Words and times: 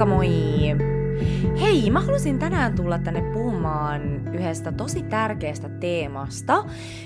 Moikka 0.00 0.16
moi! 0.16 0.28
Hei, 1.60 1.90
mä 1.90 2.00
halusin 2.00 2.38
tänään 2.38 2.74
tulla 2.74 2.98
tänne 2.98 3.32
puhumaan 3.32 4.34
yhdestä 4.34 4.72
tosi 4.72 5.02
tärkeästä 5.02 5.68
teemasta, 5.68 6.64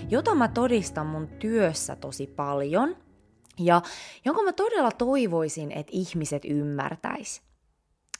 jota 0.08 0.34
mä 0.34 0.48
todistan 0.48 1.06
mun 1.06 1.28
työssä 1.28 1.96
tosi 1.96 2.26
paljon 2.26 2.96
ja 3.58 3.82
jonka 4.24 4.42
mä 4.42 4.52
todella 4.52 4.90
toivoisin, 4.90 5.72
että 5.72 5.92
ihmiset 5.92 6.42
ymmärtäis. 6.44 7.42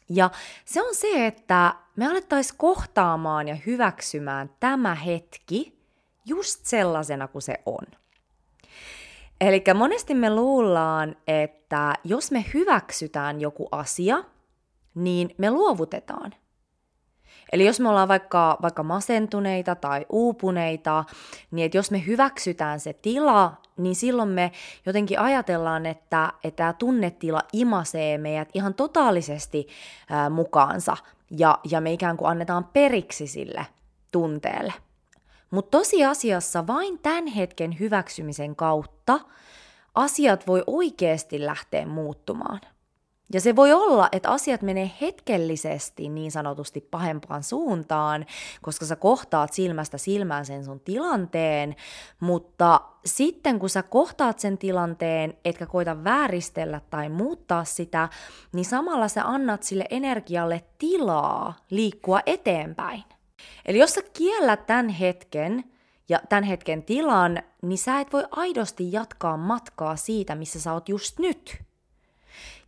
Ja 0.09 0.30
se 0.64 0.82
on 0.82 0.95
se, 0.95 1.27
että 1.27 1.75
me 1.96 2.06
alettaisiin 2.06 2.59
kohtaamaan 2.59 3.48
ja 3.48 3.56
hyväksymään 3.66 4.50
tämä 4.61 4.95
hetki 4.95 5.79
just 6.27 6.66
sellaisena 6.66 7.29
kuin 7.29 7.43
se 7.43 7.61
on. 7.66 7.86
Eli 9.41 9.64
monesti 9.75 10.14
me 10.14 10.30
luullaan, 10.30 11.16
että 11.27 11.95
jos 12.04 12.31
me 12.31 12.45
hyväksytään 12.54 13.41
joku 13.41 13.68
asia, 13.72 14.25
niin 14.94 15.34
me 15.39 15.50
luovutetaan. 15.50 16.34
Eli 17.52 17.66
jos 17.66 17.80
me 17.80 17.89
ollaan 17.89 18.08
vaikka, 18.08 18.58
vaikka 18.62 18.82
masentuneita 18.82 19.75
tai 19.75 20.07
uupuneita, 20.11 21.04
niin 21.50 21.66
että 21.66 21.79
jos 21.79 21.90
me 21.90 22.07
hyväksytään 22.07 22.80
se 22.80 22.93
tila, 22.93 23.52
niin 23.76 23.96
silloin 23.96 24.29
me 24.29 24.52
jotenkin 24.86 25.21
ajatellaan, 25.21 25.86
että, 25.86 26.32
että 26.44 26.57
tämä 26.57 26.72
tunnetila 26.72 27.40
imasee 27.52 28.18
meidät 28.18 28.49
ihan 28.54 28.75
totaalisesti 28.75 29.68
ää, 30.11 30.30
mukaansa 30.30 30.96
ja, 31.30 31.58
ja 31.71 31.80
me 31.80 31.93
ikään 31.93 32.16
kuin 32.16 32.30
annetaan 32.30 32.64
periksi 32.64 33.27
sille 33.27 33.66
tunteelle. 34.11 34.72
Mutta 35.50 35.78
tosiasiassa 35.78 36.66
vain 36.66 36.98
tämän 36.98 37.27
hetken 37.27 37.78
hyväksymisen 37.78 38.56
kautta 38.56 39.20
asiat 39.94 40.47
voi 40.47 40.64
oikeasti 40.66 41.47
lähteä 41.47 41.86
muuttumaan. 41.86 42.61
Ja 43.33 43.41
se 43.41 43.56
voi 43.56 43.73
olla, 43.73 44.08
että 44.12 44.30
asiat 44.30 44.62
menee 44.62 44.91
hetkellisesti 45.00 46.08
niin 46.08 46.33
sanotusti 46.33 46.80
pahempaan 46.80 47.42
suuntaan, 47.42 48.27
koska 48.62 48.86
sä 48.86 48.97
kohtaat 48.97 49.53
silmästä 49.53 49.98
silmään 49.98 50.47
sen 50.47 50.64
sun 50.64 50.81
tilanteen, 50.81 51.77
mutta 52.20 52.81
sitten 53.05 53.58
kun 53.58 53.70
sä 53.70 53.83
kohtaat 53.83 54.39
sen 54.39 54.58
tilanteen, 54.58 55.34
etkä 55.44 55.66
koita 55.66 56.05
vääristellä 56.05 56.81
tai 56.91 57.08
muuttaa 57.08 57.64
sitä, 57.64 58.08
niin 58.53 58.64
samalla 58.64 59.08
sä 59.08 59.25
annat 59.25 59.62
sille 59.62 59.84
energialle 59.91 60.64
tilaa 60.78 61.55
liikkua 61.70 62.20
eteenpäin. 62.27 63.05
Eli 63.66 63.78
jos 63.78 63.94
sä 63.94 64.00
kiellät 64.12 64.66
tämän 64.66 64.88
hetken 64.88 65.64
ja 66.09 66.20
tämän 66.28 66.44
hetken 66.44 66.83
tilan, 66.83 67.42
niin 67.62 67.78
sä 67.78 68.00
et 68.00 68.12
voi 68.12 68.25
aidosti 68.31 68.92
jatkaa 68.92 69.36
matkaa 69.36 69.97
siitä, 69.97 70.34
missä 70.34 70.61
sä 70.61 70.72
oot 70.72 70.88
just 70.88 71.19
nyt. 71.19 71.63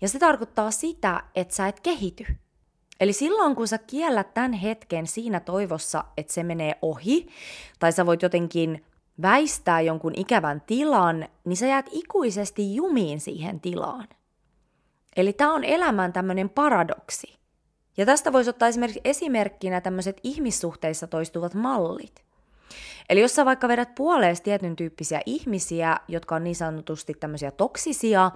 Ja 0.00 0.08
se 0.08 0.18
tarkoittaa 0.18 0.70
sitä, 0.70 1.22
että 1.34 1.54
sä 1.54 1.68
et 1.68 1.80
kehity. 1.80 2.26
Eli 3.00 3.12
silloin, 3.12 3.56
kun 3.56 3.68
sä 3.68 3.78
kiellät 3.78 4.34
tämän 4.34 4.52
hetken 4.52 5.06
siinä 5.06 5.40
toivossa, 5.40 6.04
että 6.16 6.32
se 6.32 6.42
menee 6.42 6.78
ohi, 6.82 7.28
tai 7.78 7.92
sä 7.92 8.06
voit 8.06 8.22
jotenkin 8.22 8.84
väistää 9.22 9.80
jonkun 9.80 10.12
ikävän 10.16 10.62
tilan, 10.66 11.28
niin 11.44 11.56
sä 11.56 11.66
jäät 11.66 11.86
ikuisesti 11.92 12.74
jumiin 12.74 13.20
siihen 13.20 13.60
tilaan. 13.60 14.08
Eli 15.16 15.32
tämä 15.32 15.54
on 15.54 15.64
elämän 15.64 16.12
tämmöinen 16.12 16.50
paradoksi. 16.50 17.36
Ja 17.96 18.06
tästä 18.06 18.32
voisi 18.32 18.50
ottaa 18.50 18.68
esimerkiksi 18.68 19.00
esimerkkinä 19.04 19.80
tämmöiset 19.80 20.20
ihmissuhteissa 20.22 21.06
toistuvat 21.06 21.54
mallit. 21.54 22.25
Eli 23.08 23.20
jos 23.20 23.34
sä 23.34 23.44
vaikka 23.44 23.68
vedät 23.68 23.94
puoleesi 23.94 24.42
tietyn 24.42 24.76
tyyppisiä 24.76 25.20
ihmisiä, 25.26 26.00
jotka 26.08 26.34
on 26.34 26.44
niin 26.44 26.56
sanotusti 26.56 27.14
tämmöisiä 27.14 27.50
toksisia, 27.50 28.30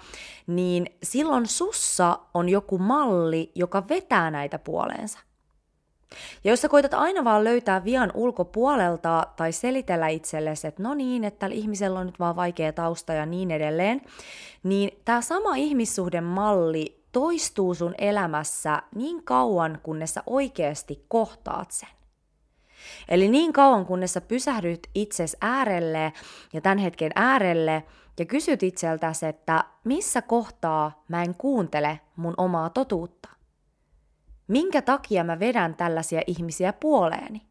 niin 0.47 0.87
silloin 1.03 1.47
sussa 1.47 2.19
on 2.35 2.49
joku 2.49 2.79
malli, 2.79 3.53
joka 3.55 3.89
vetää 3.89 4.31
näitä 4.31 4.59
puoleensa. 4.59 5.19
Ja 6.45 6.51
jos 6.51 6.61
sä 6.61 6.69
koitat 6.69 6.95
aina 6.95 7.25
vaan 7.25 7.45
löytää 7.45 7.85
vian 7.85 8.11
ulkopuolelta 8.15 9.27
tai 9.37 9.53
selitellä 9.53 10.09
itsellesi, 10.09 10.67
että 10.67 10.83
no 10.83 10.95
niin, 10.95 11.25
että 11.25 11.39
tällä 11.39 11.55
ihmisellä 11.55 11.99
on 11.99 12.07
nyt 12.07 12.19
vaan 12.19 12.37
vaikea 12.37 12.73
tausta 12.73 13.13
ja 13.13 13.27
niin 13.27 13.51
edelleen, 13.51 14.01
niin 14.63 14.91
tämä 15.05 15.21
sama 15.21 15.57
ihmissuhdemalli 15.57 17.05
toistuu 17.13 17.75
sun 17.75 17.95
elämässä 17.99 18.83
niin 18.95 19.25
kauan, 19.25 19.79
kunnes 19.83 20.15
sä 20.15 20.23
oikeasti 20.27 21.05
kohtaat 21.09 21.71
sen. 21.71 22.00
Eli 23.09 23.29
niin 23.29 23.53
kauan 23.53 23.87
kunnes 23.87 24.13
sä 24.13 24.21
pysähdyt 24.21 24.91
itses 24.95 25.37
äärelle 25.41 26.13
ja 26.53 26.61
tämän 26.61 26.79
hetken 26.79 27.13
äärelle 27.15 27.85
ja 28.19 28.27
kysyt 28.27 28.63
itseltäsi, 28.63 29.27
että 29.27 29.65
missä 29.85 30.23
kohtaa 30.23 31.05
mä 31.09 31.23
en 31.23 31.35
kuuntele 31.35 32.01
mun 32.17 32.35
omaa 32.37 32.71
totuutta. 32.71 33.29
Minkä 34.49 34.83
takia 34.83 35.25
mä 35.25 35.39
vedän 35.39 35.75
tällaisia 35.75 36.23
ihmisiä 36.27 36.73
puoleeni? 36.73 37.43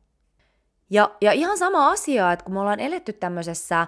Ja, 0.89 1.11
ja 1.21 1.31
ihan 1.31 1.57
sama 1.57 1.89
asia, 1.89 2.31
että 2.31 2.45
kun 2.45 2.53
me 2.53 2.59
ollaan 2.59 2.79
eletty 2.79 3.13
tämmöisessä 3.13 3.87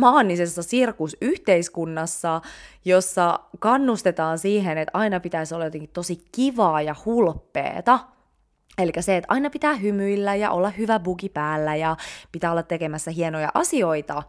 maanisessa 0.00 0.62
sirkusyhteiskunnassa, 0.62 2.40
jossa 2.84 3.40
kannustetaan 3.58 4.38
siihen, 4.38 4.78
että 4.78 4.98
aina 4.98 5.20
pitäisi 5.20 5.54
olla 5.54 5.64
jotenkin 5.64 5.90
tosi 5.92 6.24
kivaa 6.32 6.82
ja 6.82 6.94
hulppeeta– 7.04 7.98
Eli 8.78 8.92
se, 9.00 9.16
että 9.16 9.34
aina 9.34 9.50
pitää 9.50 9.74
hymyillä 9.74 10.34
ja 10.34 10.50
olla 10.50 10.70
hyvä 10.70 11.00
bugi 11.00 11.28
päällä 11.28 11.76
ja 11.76 11.96
pitää 12.32 12.50
olla 12.50 12.62
tekemässä 12.62 13.10
hienoja 13.10 13.48
asioita, 13.54 14.22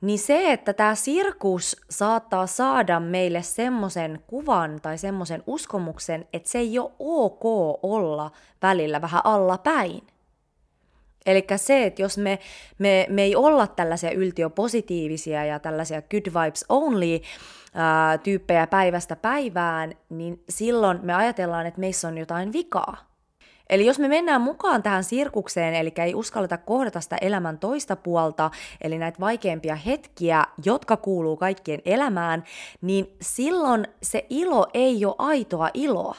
niin 0.00 0.18
se, 0.18 0.52
että 0.52 0.72
tämä 0.72 0.94
sirkus 0.94 1.76
saattaa 1.90 2.46
saada 2.46 3.00
meille 3.00 3.42
semmoisen 3.42 4.20
kuvan 4.26 4.80
tai 4.82 4.98
semmoisen 4.98 5.42
uskomuksen, 5.46 6.28
että 6.32 6.50
se 6.50 6.58
ei 6.58 6.78
ole 6.78 6.90
ok 6.98 7.44
olla 7.82 8.30
välillä 8.62 9.00
vähän 9.00 9.20
allapäin. 9.24 10.00
Eli 11.26 11.46
se, 11.56 11.86
että 11.86 12.02
jos 12.02 12.18
me, 12.18 12.38
me, 12.78 13.06
me 13.08 13.22
ei 13.22 13.36
olla 13.36 13.66
tällaisia 13.66 14.10
yltiöpositiivisia 14.10 15.44
ja 15.44 15.58
tällaisia 15.58 16.02
good 16.02 16.42
vibes 16.42 16.64
only 16.68 17.20
ää, 17.74 18.18
tyyppejä 18.18 18.66
päivästä 18.66 19.16
päivään, 19.16 19.94
niin 20.08 20.44
silloin 20.48 20.98
me 21.02 21.14
ajatellaan, 21.14 21.66
että 21.66 21.80
meissä 21.80 22.08
on 22.08 22.18
jotain 22.18 22.52
vikaa. 22.52 23.09
Eli 23.70 23.86
jos 23.86 23.98
me 23.98 24.08
mennään 24.08 24.40
mukaan 24.40 24.82
tähän 24.82 25.04
sirkukseen, 25.04 25.74
eli 25.74 25.92
ei 25.96 26.14
uskalleta 26.14 26.58
kohdata 26.58 27.00
sitä 27.00 27.16
elämän 27.20 27.58
toista 27.58 27.96
puolta, 27.96 28.50
eli 28.80 28.98
näitä 28.98 29.20
vaikeimpia 29.20 29.74
hetkiä, 29.74 30.44
jotka 30.64 30.96
kuuluu 30.96 31.36
kaikkien 31.36 31.80
elämään, 31.84 32.44
niin 32.80 33.16
silloin 33.20 33.86
se 34.02 34.26
ilo 34.30 34.66
ei 34.74 35.04
ole 35.04 35.14
aitoa 35.18 35.70
iloa. 35.74 36.16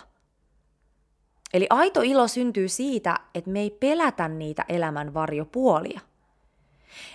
Eli 1.54 1.68
aito 1.70 2.02
ilo 2.02 2.28
syntyy 2.28 2.68
siitä, 2.68 3.20
että 3.36 3.50
me 3.50 3.60
ei 3.60 3.70
pelätä 3.70 4.28
niitä 4.28 4.66
elämän 4.70 5.14
varjopuolia. 5.14 6.11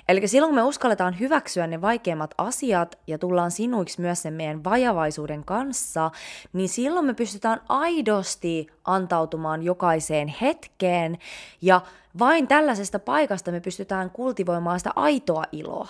Eli 0.09 0.29
silloin 0.29 0.49
kun 0.49 0.55
me 0.55 0.63
uskalletaan 0.63 1.21
hyväksyä 1.21 1.67
ne 1.67 1.81
vaikeimmat 1.81 2.35
asiat 2.39 2.99
ja 3.07 3.19
tullaan 3.19 3.51
sinuiksi 3.51 4.01
myös 4.01 4.23
sen 4.23 4.35
meidän 4.35 4.65
vajavaisuuden 4.65 5.45
kanssa, 5.45 6.11
niin 6.53 6.69
silloin 6.69 7.07
me 7.07 7.15
pystytään 7.15 7.61
aidosti 7.69 8.67
antautumaan 8.85 9.63
jokaiseen 9.63 10.29
hetkeen 10.29 11.19
ja 11.63 11.81
vain 12.19 12.49
tällaisesta 12.49 12.99
paikasta 12.99 13.53
me 13.53 13.61
pystytään 13.61 14.11
kultivoimaan 14.11 14.81
sitä 14.81 14.91
aitoa 14.97 15.45
iloa. 15.53 15.89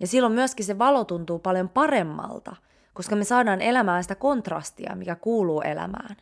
Ja 0.00 0.06
silloin 0.06 0.32
myöskin 0.32 0.66
se 0.66 0.78
valo 0.78 1.04
tuntuu 1.04 1.38
paljon 1.38 1.68
paremmalta, 1.68 2.56
koska 2.94 3.16
me 3.16 3.24
saadaan 3.24 3.60
elämään 3.60 4.04
sitä 4.04 4.14
kontrastia, 4.14 4.94
mikä 4.94 5.14
kuuluu 5.14 5.60
elämään. 5.60 6.16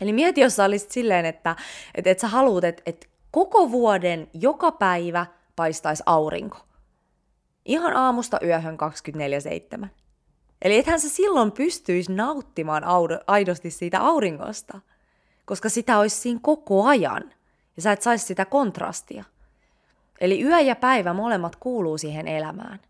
Eli 0.00 0.12
mieti, 0.12 0.40
jos 0.40 0.56
sä 0.56 0.64
olisit 0.64 0.90
silleen, 0.90 1.24
että, 1.24 1.56
että, 1.94 2.10
että 2.10 2.20
sä 2.20 2.28
haluat, 2.28 2.64
että, 2.64 2.82
että 2.86 3.06
koko 3.30 3.70
vuoden, 3.70 4.28
joka 4.34 4.72
päivä 4.72 5.26
paistaisi 5.56 6.02
aurinko. 6.06 6.58
Ihan 7.64 7.96
aamusta 7.96 8.38
yöhön 8.44 8.78
24-7. 9.84 9.86
Eli 10.62 10.78
ethän 10.78 11.00
sä 11.00 11.08
silloin 11.08 11.52
pystyisi 11.52 12.12
nauttimaan 12.12 12.82
aidosti 13.26 13.70
siitä 13.70 14.00
auringosta, 14.00 14.80
koska 15.44 15.68
sitä 15.68 15.98
olisi 15.98 16.16
siinä 16.16 16.40
koko 16.42 16.84
ajan, 16.84 17.22
ja 17.76 17.82
sä 17.82 17.92
et 17.92 18.02
saisi 18.02 18.26
sitä 18.26 18.44
kontrastia. 18.44 19.24
Eli 20.20 20.42
yö 20.42 20.60
ja 20.60 20.76
päivä 20.76 21.12
molemmat 21.12 21.56
kuuluu 21.56 21.98
siihen 21.98 22.28
elämään. 22.28 22.80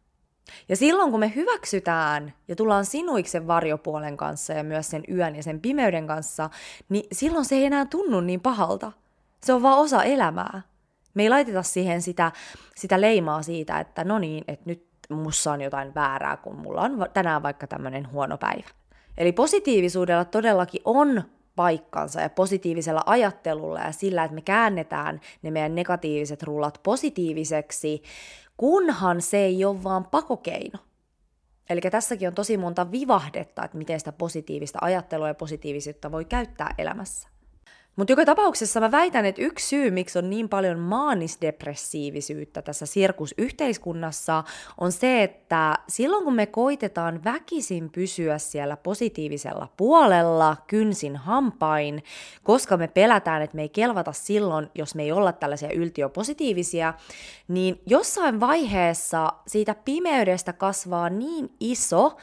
Ja 0.69 0.76
silloin 0.76 1.11
kun 1.11 1.20
me 1.20 1.32
hyväksytään 1.34 2.34
ja 2.49 2.56
tullaan 2.56 2.84
sinuiksen 2.84 3.46
varjopuolen 3.46 4.16
kanssa 4.16 4.52
ja 4.52 4.64
myös 4.64 4.90
sen 4.90 5.05
yön 5.11 5.37
ja 5.37 5.43
sen 5.43 5.61
pimeyden 5.61 6.06
kanssa, 6.06 6.50
niin 6.88 7.06
silloin 7.12 7.44
se 7.44 7.55
ei 7.55 7.64
enää 7.64 7.87
tunnu 7.87 8.20
niin 8.20 8.40
pahalta. 8.40 8.93
Se 9.43 9.52
on 9.52 9.62
vaan 9.62 9.78
osa 9.78 10.02
elämää. 10.02 10.62
Me 11.14 11.22
ei 11.22 11.31
laiteta 11.31 11.62
siihen 11.62 12.02
sitä, 12.02 12.32
sitä 12.76 13.00
leimaa 13.00 13.43
siitä, 13.43 13.81
että 13.81 14.05
no 14.05 14.19
niin, 14.19 14.44
että 14.49 14.64
nyt 14.66 14.87
mussa 15.11 15.52
on 15.52 15.61
jotain 15.61 15.94
väärää, 15.94 16.37
kun 16.37 16.56
mulla 16.56 16.81
on 16.81 17.06
tänään 17.12 17.43
vaikka 17.43 17.66
tämmöinen 17.66 18.12
huono 18.12 18.38
päivä. 18.38 18.69
Eli 19.19 19.32
positiivisuudella 19.32 20.25
todellakin 20.25 20.81
on 20.84 21.22
paikkansa 21.56 22.20
ja 22.20 22.31
positiivisella 22.31 23.02
ajattelulla 23.06 23.81
ja 23.81 23.93
sillä, 23.93 24.25
että 24.25 24.34
me 24.34 24.43
käännetään 24.43 25.20
ne 25.43 25.50
meidän 25.50 25.75
negatiiviset 25.75 26.43
rullat 26.43 26.81
positiiviseksi, 26.82 28.02
kunhan 28.56 29.22
se 29.22 29.37
ei 29.37 29.64
ole 29.64 29.84
vaan 29.84 30.05
pakokeino. 30.05 30.78
Eli 31.70 31.81
tässäkin 31.81 32.28
on 32.28 32.34
tosi 32.34 32.56
monta 32.56 32.90
vivahdetta, 32.90 33.64
että 33.64 33.78
miten 33.78 33.99
sitä 33.99 34.12
positiivista 34.12 34.78
ajattelua 34.82 35.28
ja 35.28 35.34
positiivisuutta 35.34 36.12
voi 36.12 36.25
käyttää 36.25 36.75
elämässä. 36.78 37.33
Mutta 37.96 38.12
joka 38.12 38.25
tapauksessa 38.25 38.81
mä 38.81 38.91
väitän, 38.91 39.25
että 39.25 39.43
yksi 39.43 39.69
syy, 39.69 39.91
miksi 39.91 40.19
on 40.19 40.31
niin 40.31 40.49
paljon 40.49 40.79
maanisdepressiivisyyttä 40.79 42.62
tässä 42.62 42.87
sirkusyhteiskunnassa, 42.87 44.44
on 44.81 44.93
se, 44.93 45.23
että 45.23 45.79
silloin 45.88 46.25
kun 46.25 46.35
me 46.35 46.46
koitetaan 46.46 47.25
väkisin 47.25 47.91
pysyä 47.91 48.38
siellä 48.38 48.76
positiivisella 48.76 49.69
puolella, 49.76 50.56
kynsin 50.67 51.17
hampain, 51.17 52.02
koska 52.43 52.76
me 52.76 52.88
pelätään, 52.88 53.43
että 53.43 53.56
me 53.56 53.62
ei 53.62 53.69
kelvata 53.69 54.12
silloin, 54.12 54.70
jos 54.75 54.94
me 54.94 55.02
ei 55.02 55.12
olla 55.12 55.32
tällaisia 55.32 55.73
yltiöpositiivisia, 55.73 56.94
niin 57.49 57.81
jossain 57.87 58.40
vaiheessa 58.40 59.32
siitä 59.47 59.75
pimeydestä 59.75 60.52
kasvaa 60.52 61.11
niin 61.11 61.55
iso, 61.61 62.17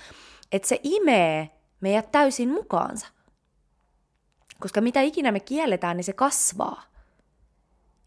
että 0.52 0.68
se 0.68 0.80
imee 0.84 1.50
meidät 1.82 2.12
täysin 2.12 2.50
mukaansa– 2.50 3.08
koska 4.62 4.82
mitä 4.82 5.02
ikinä 5.02 5.32
me 5.32 5.40
kielletään, 5.40 5.98
niin 5.98 6.04
se 6.04 6.14
kasvaa. 6.14 6.84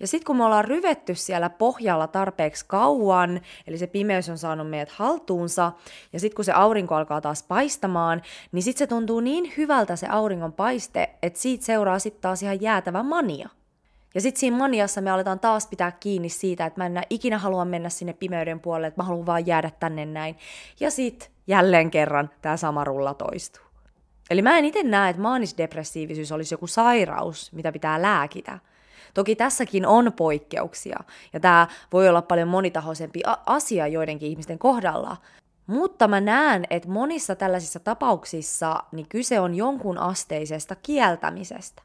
Ja 0.01 0.07
sitten 0.07 0.27
kun 0.27 0.37
me 0.37 0.45
ollaan 0.45 0.65
ryvetty 0.65 1.15
siellä 1.15 1.51
pohjalla 1.51 2.07
tarpeeksi 2.07 2.65
kauan, 2.69 3.41
eli 3.67 3.79
se 3.79 3.87
pimeys 3.87 4.29
on 4.29 4.39
saanut 4.39 4.71
meidät 4.71 4.89
haltuunsa, 4.89 5.73
ja 6.13 6.21
sitten 6.21 6.37
kun 6.37 6.45
se 6.45 6.53
aurinko 6.53 6.95
alkaa 6.95 7.21
taas 7.21 7.43
paistamaan, 7.43 8.23
niin 8.53 8.63
sitten 8.63 8.79
se 8.79 8.87
tuntuu 8.87 9.21
niin 9.21 9.53
hyvältä 9.57 9.97
se 9.97 10.07
auringon 10.07 10.53
paiste, 10.53 11.11
että 11.23 11.41
siitä 11.41 11.65
seuraa 11.65 11.99
sitten 11.99 12.23
taas 12.23 12.43
ihan 12.43 12.61
jäätävä 12.61 13.03
mania. 13.03 13.49
Ja 14.15 14.21
sitten 14.21 14.41
siinä 14.41 14.57
maniassa 14.57 15.01
me 15.01 15.11
aletaan 15.11 15.41
taas 15.41 15.67
pitää 15.67 15.93
kiinni 15.93 16.29
siitä, 16.29 16.67
että 16.67 16.81
mä 16.81 16.87
en 16.87 17.03
ikinä 17.11 17.39
halua 17.39 17.65
mennä 17.65 17.89
sinne 17.89 18.13
pimeyden 18.13 18.61
puolelle, 18.61 18.87
että 18.87 19.03
mä 19.03 19.07
haluan 19.07 19.27
vaan 19.27 19.47
jäädä 19.47 19.71
tänne 19.81 20.07
näin. 20.07 20.37
Ja 20.81 20.91
sitten 20.91 21.29
jälleen 21.47 21.91
kerran 21.91 22.31
tämä 22.43 22.57
sama 22.57 22.85
rulla 22.85 23.15
toistuu. 23.15 23.64
Eli 24.31 24.43
mä 24.43 24.59
en 24.59 24.65
itse 24.65 24.83
näe, 24.83 25.11
että 25.11 25.23
maanisdepressiivisyys 25.23 26.33
olisi 26.33 26.55
joku 26.55 26.67
sairaus, 26.67 27.53
mitä 27.53 27.73
pitää 27.73 28.03
lääkitä. 28.03 28.59
Toki 29.15 29.37
tässäkin 29.37 29.87
on 29.87 30.13
poikkeuksia, 30.13 30.99
ja 31.33 31.41
tämä 31.41 31.69
voi 31.93 32.09
olla 32.09 32.23
paljon 32.23 32.49
monitahoisempi 32.49 33.21
asia 33.47 33.87
joidenkin 33.87 34.29
ihmisten 34.29 34.59
kohdalla. 34.59 35.17
Mutta 35.67 36.09
mä 36.09 36.21
näen, 36.21 36.65
että 36.71 36.89
monissa 36.89 37.37
tällaisissa 37.37 37.81
tapauksissa 37.81 38.83
niin 38.93 39.09
kyse 39.09 39.41
on 39.41 39.55
jonkun 39.55 39.99
asteisesta 39.99 40.75
kieltämisestä. 40.75 41.83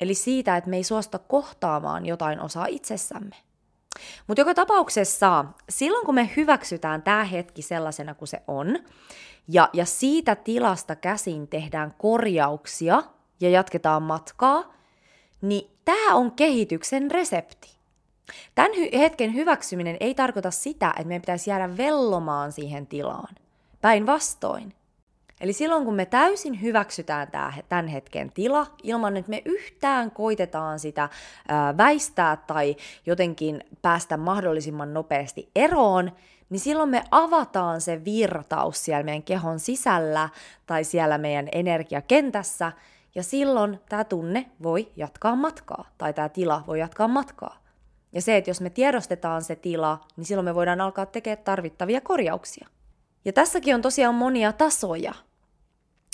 Eli 0.00 0.14
siitä, 0.14 0.56
että 0.56 0.70
me 0.70 0.76
ei 0.76 0.84
suosta 0.84 1.18
kohtaamaan 1.18 2.06
jotain 2.06 2.40
osaa 2.40 2.66
itsessämme. 2.66 3.36
Mutta 4.26 4.40
joka 4.40 4.54
tapauksessa, 4.54 5.44
silloin 5.68 6.06
kun 6.06 6.14
me 6.14 6.30
hyväksytään 6.36 7.02
tämä 7.02 7.24
hetki 7.24 7.62
sellaisena 7.62 8.14
kuin 8.14 8.28
se 8.28 8.42
on, 8.48 8.78
ja, 9.48 9.68
ja 9.72 9.84
siitä 9.84 10.34
tilasta 10.34 10.96
käsin 10.96 11.48
tehdään 11.48 11.94
korjauksia 11.98 13.02
ja 13.40 13.50
jatketaan 13.50 14.02
matkaa, 14.02 14.74
niin 15.42 15.70
tämä 15.84 16.14
on 16.14 16.32
kehityksen 16.32 17.10
resepti. 17.10 17.70
Tämän 18.54 18.72
hetken 18.98 19.34
hyväksyminen 19.34 19.96
ei 20.00 20.14
tarkoita 20.14 20.50
sitä, 20.50 20.90
että 20.90 21.04
meidän 21.04 21.22
pitäisi 21.22 21.50
jäädä 21.50 21.76
vellomaan 21.76 22.52
siihen 22.52 22.86
tilaan. 22.86 23.34
Päinvastoin. 23.80 24.74
Eli 25.42 25.52
silloin 25.52 25.84
kun 25.84 25.94
me 25.94 26.06
täysin 26.06 26.62
hyväksytään 26.62 27.30
tämä, 27.30 27.52
tämän 27.68 27.86
hetken 27.86 28.32
tila, 28.32 28.66
ilman 28.82 29.16
että 29.16 29.30
me 29.30 29.42
yhtään 29.44 30.10
koitetaan 30.10 30.78
sitä 30.78 31.08
ää, 31.48 31.76
väistää 31.76 32.36
tai 32.36 32.76
jotenkin 33.06 33.64
päästä 33.82 34.16
mahdollisimman 34.16 34.94
nopeasti 34.94 35.50
eroon, 35.56 36.12
niin 36.50 36.60
silloin 36.60 36.88
me 36.88 37.04
avataan 37.10 37.80
se 37.80 38.04
virtaus 38.04 38.84
siellä 38.84 39.02
meidän 39.02 39.22
kehon 39.22 39.60
sisällä 39.60 40.28
tai 40.66 40.84
siellä 40.84 41.18
meidän 41.18 41.48
energiakentässä, 41.52 42.72
ja 43.14 43.22
silloin 43.22 43.80
tämä 43.88 44.04
tunne 44.04 44.50
voi 44.62 44.88
jatkaa 44.96 45.36
matkaa, 45.36 45.88
tai 45.98 46.14
tämä 46.14 46.28
tila 46.28 46.64
voi 46.66 46.78
jatkaa 46.78 47.08
matkaa. 47.08 47.62
Ja 48.12 48.22
se, 48.22 48.36
että 48.36 48.50
jos 48.50 48.60
me 48.60 48.70
tiedostetaan 48.70 49.42
se 49.42 49.56
tila, 49.56 50.00
niin 50.16 50.24
silloin 50.24 50.44
me 50.44 50.54
voidaan 50.54 50.80
alkaa 50.80 51.06
tekemään 51.06 51.44
tarvittavia 51.44 52.00
korjauksia. 52.00 52.68
Ja 53.24 53.32
tässäkin 53.32 53.74
on 53.74 53.82
tosiaan 53.82 54.14
monia 54.14 54.52
tasoja. 54.52 55.14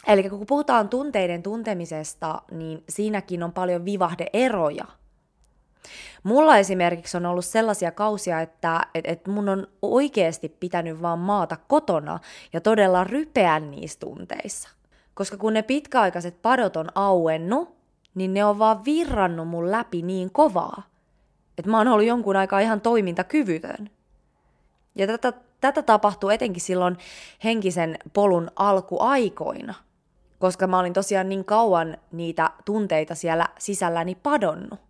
Eli 0.06 0.30
kun 0.30 0.46
puhutaan 0.46 0.88
tunteiden 0.88 1.42
tuntemisesta, 1.42 2.42
niin 2.50 2.84
siinäkin 2.88 3.42
on 3.42 3.52
paljon 3.52 3.84
vivahdeeroja. 3.84 4.84
Mulla 6.22 6.56
esimerkiksi 6.56 7.16
on 7.16 7.26
ollut 7.26 7.44
sellaisia 7.44 7.90
kausia, 7.90 8.40
että 8.40 8.80
et, 8.94 9.04
et 9.06 9.26
mun 9.26 9.48
on 9.48 9.66
oikeasti 9.82 10.48
pitänyt 10.48 11.02
vaan 11.02 11.18
maata 11.18 11.56
kotona 11.68 12.18
ja 12.52 12.60
todella 12.60 13.04
rypeä 13.04 13.60
niissä 13.60 13.98
tunteissa. 14.00 14.68
Koska 15.14 15.36
kun 15.36 15.54
ne 15.54 15.62
pitkäaikaiset 15.62 16.42
padot 16.42 16.76
on 16.76 16.88
auennut, 16.94 17.76
niin 18.14 18.34
ne 18.34 18.44
on 18.44 18.58
vaan 18.58 18.84
virrannut 18.84 19.48
mun 19.48 19.70
läpi 19.70 20.02
niin 20.02 20.32
kovaa, 20.32 20.82
että 21.58 21.70
mä 21.70 21.78
oon 21.78 21.88
ollut 21.88 22.06
jonkun 22.06 22.36
aikaa 22.36 22.60
ihan 22.60 22.80
toimintakyvytön. 22.80 23.90
Ja 24.94 25.06
tätä, 25.06 25.32
tätä 25.60 25.82
tapahtuu 25.82 26.30
etenkin 26.30 26.62
silloin 26.62 26.98
henkisen 27.44 27.98
polun 28.12 28.50
alkuaikoina, 28.56 29.74
koska 30.38 30.66
mä 30.66 30.78
olin 30.78 30.92
tosiaan 30.92 31.28
niin 31.28 31.44
kauan 31.44 31.96
niitä 32.12 32.50
tunteita 32.64 33.14
siellä 33.14 33.48
sisälläni 33.58 34.14
padonnut. 34.14 34.80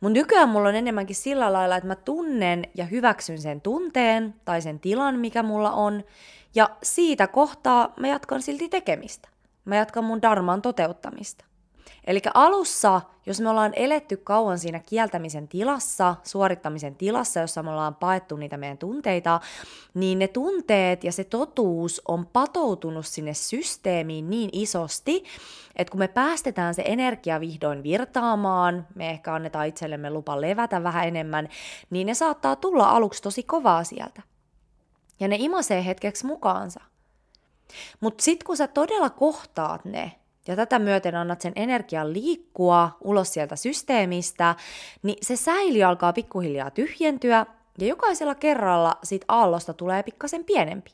Mun 0.00 0.12
nykyään 0.12 0.48
mulla 0.48 0.68
on 0.68 0.74
enemmänkin 0.74 1.16
sillä 1.16 1.52
lailla, 1.52 1.76
että 1.76 1.86
mä 1.86 1.96
tunnen 1.96 2.64
ja 2.74 2.84
hyväksyn 2.84 3.40
sen 3.40 3.60
tunteen 3.60 4.34
tai 4.44 4.62
sen 4.62 4.80
tilan, 4.80 5.18
mikä 5.18 5.42
mulla 5.42 5.72
on, 5.72 6.04
ja 6.54 6.70
siitä 6.82 7.26
kohtaa 7.26 7.92
mä 7.96 8.08
jatkan 8.08 8.42
silti 8.42 8.68
tekemistä. 8.68 9.28
Mä 9.64 9.76
jatkan 9.76 10.04
mun 10.04 10.22
darman 10.22 10.62
toteuttamista. 10.62 11.44
Eli 12.06 12.20
alussa, 12.34 13.00
jos 13.26 13.40
me 13.40 13.48
ollaan 13.48 13.72
eletty 13.76 14.16
kauan 14.16 14.58
siinä 14.58 14.78
kieltämisen 14.78 15.48
tilassa, 15.48 16.16
suorittamisen 16.22 16.96
tilassa, 16.96 17.40
jossa 17.40 17.62
me 17.62 17.70
ollaan 17.70 17.94
paettu 17.94 18.36
niitä 18.36 18.56
meidän 18.56 18.78
tunteita, 18.78 19.40
niin 19.94 20.18
ne 20.18 20.28
tunteet 20.28 21.04
ja 21.04 21.12
se 21.12 21.24
totuus 21.24 22.02
on 22.08 22.26
patoutunut 22.26 23.06
sinne 23.06 23.34
systeemiin 23.34 24.30
niin 24.30 24.50
isosti, 24.52 25.24
että 25.76 25.90
kun 25.90 25.98
me 25.98 26.08
päästetään 26.08 26.74
se 26.74 26.82
energia 26.86 27.40
vihdoin 27.40 27.82
virtaamaan, 27.82 28.86
me 28.94 29.10
ehkä 29.10 29.34
annetaan 29.34 29.66
itsellemme 29.66 30.10
lupa 30.10 30.40
levätä 30.40 30.82
vähän 30.82 31.08
enemmän, 31.08 31.48
niin 31.90 32.06
ne 32.06 32.14
saattaa 32.14 32.56
tulla 32.56 32.90
aluksi 32.90 33.22
tosi 33.22 33.42
kovaa 33.42 33.84
sieltä. 33.84 34.22
Ja 35.20 35.28
ne 35.28 35.36
imasee 35.38 35.84
hetkeksi 35.84 36.26
mukaansa. 36.26 36.80
Mutta 38.00 38.24
sitten 38.24 38.46
kun 38.46 38.56
sä 38.56 38.66
todella 38.66 39.10
kohtaat 39.10 39.84
ne, 39.84 40.19
ja 40.48 40.56
tätä 40.56 40.78
myöten 40.78 41.14
annat 41.14 41.40
sen 41.40 41.52
energian 41.56 42.12
liikkua 42.12 42.96
ulos 43.00 43.32
sieltä 43.32 43.56
systeemistä, 43.56 44.54
niin 45.02 45.18
se 45.22 45.36
säili 45.36 45.84
alkaa 45.84 46.12
pikkuhiljaa 46.12 46.70
tyhjentyä 46.70 47.46
ja 47.78 47.86
jokaisella 47.86 48.34
kerralla 48.34 48.98
siitä 49.02 49.24
aallosta 49.28 49.74
tulee 49.74 50.02
pikkasen 50.02 50.44
pienempi. 50.44 50.90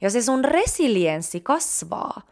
Ja 0.00 0.10
se 0.10 0.22
sun 0.22 0.44
resilienssi 0.44 1.40
kasvaa, 1.40 2.22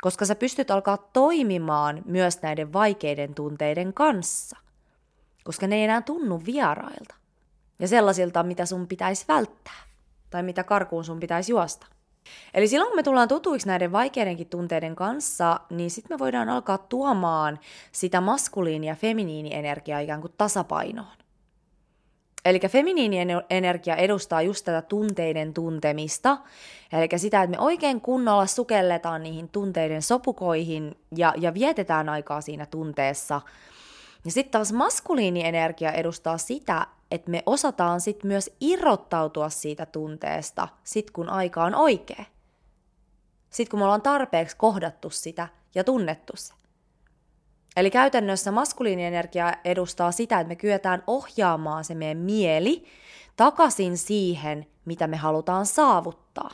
koska 0.00 0.26
sä 0.26 0.34
pystyt 0.34 0.70
alkaa 0.70 0.96
toimimaan 0.96 2.02
myös 2.04 2.42
näiden 2.42 2.72
vaikeiden 2.72 3.34
tunteiden 3.34 3.92
kanssa, 3.92 4.56
koska 5.44 5.66
ne 5.66 5.76
ei 5.76 5.84
enää 5.84 6.02
tunnu 6.02 6.42
vierailta 6.46 7.14
ja 7.78 7.88
sellaisilta, 7.88 8.42
mitä 8.42 8.66
sun 8.66 8.86
pitäisi 8.86 9.24
välttää 9.28 9.82
tai 10.30 10.42
mitä 10.42 10.64
karkuun 10.64 11.04
sun 11.04 11.20
pitäisi 11.20 11.52
juosta. 11.52 11.86
Eli 12.54 12.68
silloin 12.68 12.88
kun 12.88 12.96
me 12.96 13.02
tullaan 13.02 13.28
tutuiksi 13.28 13.68
näiden 13.68 13.92
vaikeidenkin 13.92 14.46
tunteiden 14.46 14.96
kanssa, 14.96 15.60
niin 15.70 15.90
sitten 15.90 16.14
me 16.14 16.18
voidaan 16.18 16.48
alkaa 16.48 16.78
tuomaan 16.78 17.58
sitä 17.92 18.20
maskuliini- 18.20 18.86
ja 18.86 18.94
feminiinienergiaa 18.94 20.00
ikään 20.00 20.20
kuin 20.20 20.34
tasapainoon. 20.38 21.20
Eli 22.44 22.60
feminiinienergia 22.60 23.96
edustaa 23.96 24.42
just 24.42 24.64
tätä 24.64 24.82
tunteiden 24.82 25.54
tuntemista, 25.54 26.38
eli 26.92 27.18
sitä, 27.18 27.42
että 27.42 27.56
me 27.56 27.62
oikein 27.62 28.00
kunnolla 28.00 28.46
sukelletaan 28.46 29.22
niihin 29.22 29.48
tunteiden 29.48 30.02
sopukoihin 30.02 30.98
ja, 31.16 31.34
ja 31.36 31.54
vietetään 31.54 32.08
aikaa 32.08 32.40
siinä 32.40 32.66
tunteessa. 32.66 33.40
Ja 34.24 34.30
sitten 34.30 34.50
taas 34.50 34.72
maskuliinienergia 34.72 35.92
edustaa 35.92 36.38
sitä, 36.38 36.86
että 37.10 37.30
me 37.30 37.42
osataan 37.46 38.00
sitten 38.00 38.28
myös 38.28 38.50
irrottautua 38.60 39.48
siitä 39.48 39.86
tunteesta, 39.86 40.68
sit 40.84 41.10
kun 41.10 41.28
aika 41.28 41.64
on 41.64 41.74
oikea. 41.74 42.24
Sitten 43.50 43.70
kun 43.70 43.78
me 43.78 43.84
ollaan 43.84 44.02
tarpeeksi 44.02 44.56
kohdattu 44.56 45.10
sitä 45.10 45.48
ja 45.74 45.84
tunnettu 45.84 46.32
se. 46.36 46.54
Eli 47.76 47.90
käytännössä 47.90 48.50
maskuliinienergia 48.50 49.52
edustaa 49.64 50.12
sitä, 50.12 50.40
että 50.40 50.48
me 50.48 50.56
kyetään 50.56 51.02
ohjaamaan 51.06 51.84
se 51.84 51.94
meidän 51.94 52.18
mieli 52.18 52.84
takaisin 53.36 53.98
siihen, 53.98 54.66
mitä 54.84 55.06
me 55.06 55.16
halutaan 55.16 55.66
saavuttaa. 55.66 56.50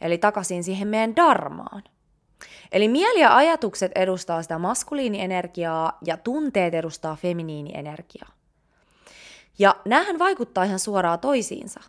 Eli 0.00 0.18
takaisin 0.18 0.64
siihen 0.64 0.88
meidän 0.88 1.16
darmaan. 1.16 1.82
Eli 2.72 2.88
mieli 2.88 3.20
ja 3.20 3.36
ajatukset 3.36 3.92
edustaa 3.94 4.42
sitä 4.42 4.58
maskuliinienergiaa 4.58 5.98
ja 6.04 6.16
tunteet 6.16 6.74
edustaa 6.74 7.16
feminiinienergiaa. 7.16 8.28
Ja 9.58 9.76
näähän 9.84 10.18
vaikuttaa 10.18 10.64
ihan 10.64 10.78
suoraan 10.78 11.18
toisiinsa. 11.18 11.80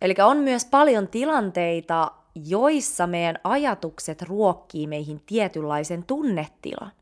Eli 0.00 0.14
on 0.24 0.36
myös 0.36 0.64
paljon 0.64 1.08
tilanteita, 1.08 2.10
joissa 2.34 3.06
meidän 3.06 3.38
ajatukset 3.44 4.22
ruokkii 4.22 4.86
meihin 4.86 5.22
tietynlaisen 5.26 6.04
tunnetilan. 6.04 6.92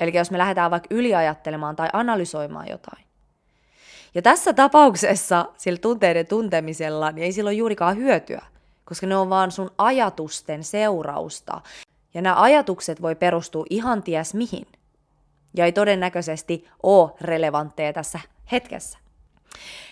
Eli 0.00 0.16
jos 0.16 0.30
me 0.30 0.38
lähdetään 0.38 0.70
vaikka 0.70 0.94
yliajattelemaan 0.94 1.76
tai 1.76 1.88
analysoimaan 1.92 2.68
jotain. 2.68 3.04
Ja 4.14 4.22
tässä 4.22 4.52
tapauksessa 4.52 5.46
sillä 5.56 5.78
tunteiden 5.78 6.26
tuntemisella 6.26 7.12
niin 7.12 7.24
ei 7.24 7.32
sillä 7.32 7.48
ole 7.48 7.54
juurikaan 7.54 7.96
hyötyä, 7.96 8.46
koska 8.88 9.06
ne 9.06 9.16
on 9.16 9.30
vaan 9.30 9.50
sun 9.50 9.70
ajatusten 9.78 10.64
seurausta. 10.64 11.60
Ja 12.14 12.22
nämä 12.22 12.42
ajatukset 12.42 13.02
voi 13.02 13.14
perustua 13.14 13.64
ihan 13.70 14.02
ties 14.02 14.34
mihin. 14.34 14.66
Ja 15.54 15.64
ei 15.64 15.72
todennäköisesti 15.72 16.68
ole 16.82 17.10
relevantteja 17.20 17.92
tässä 17.92 18.20
hetkessä. 18.52 18.98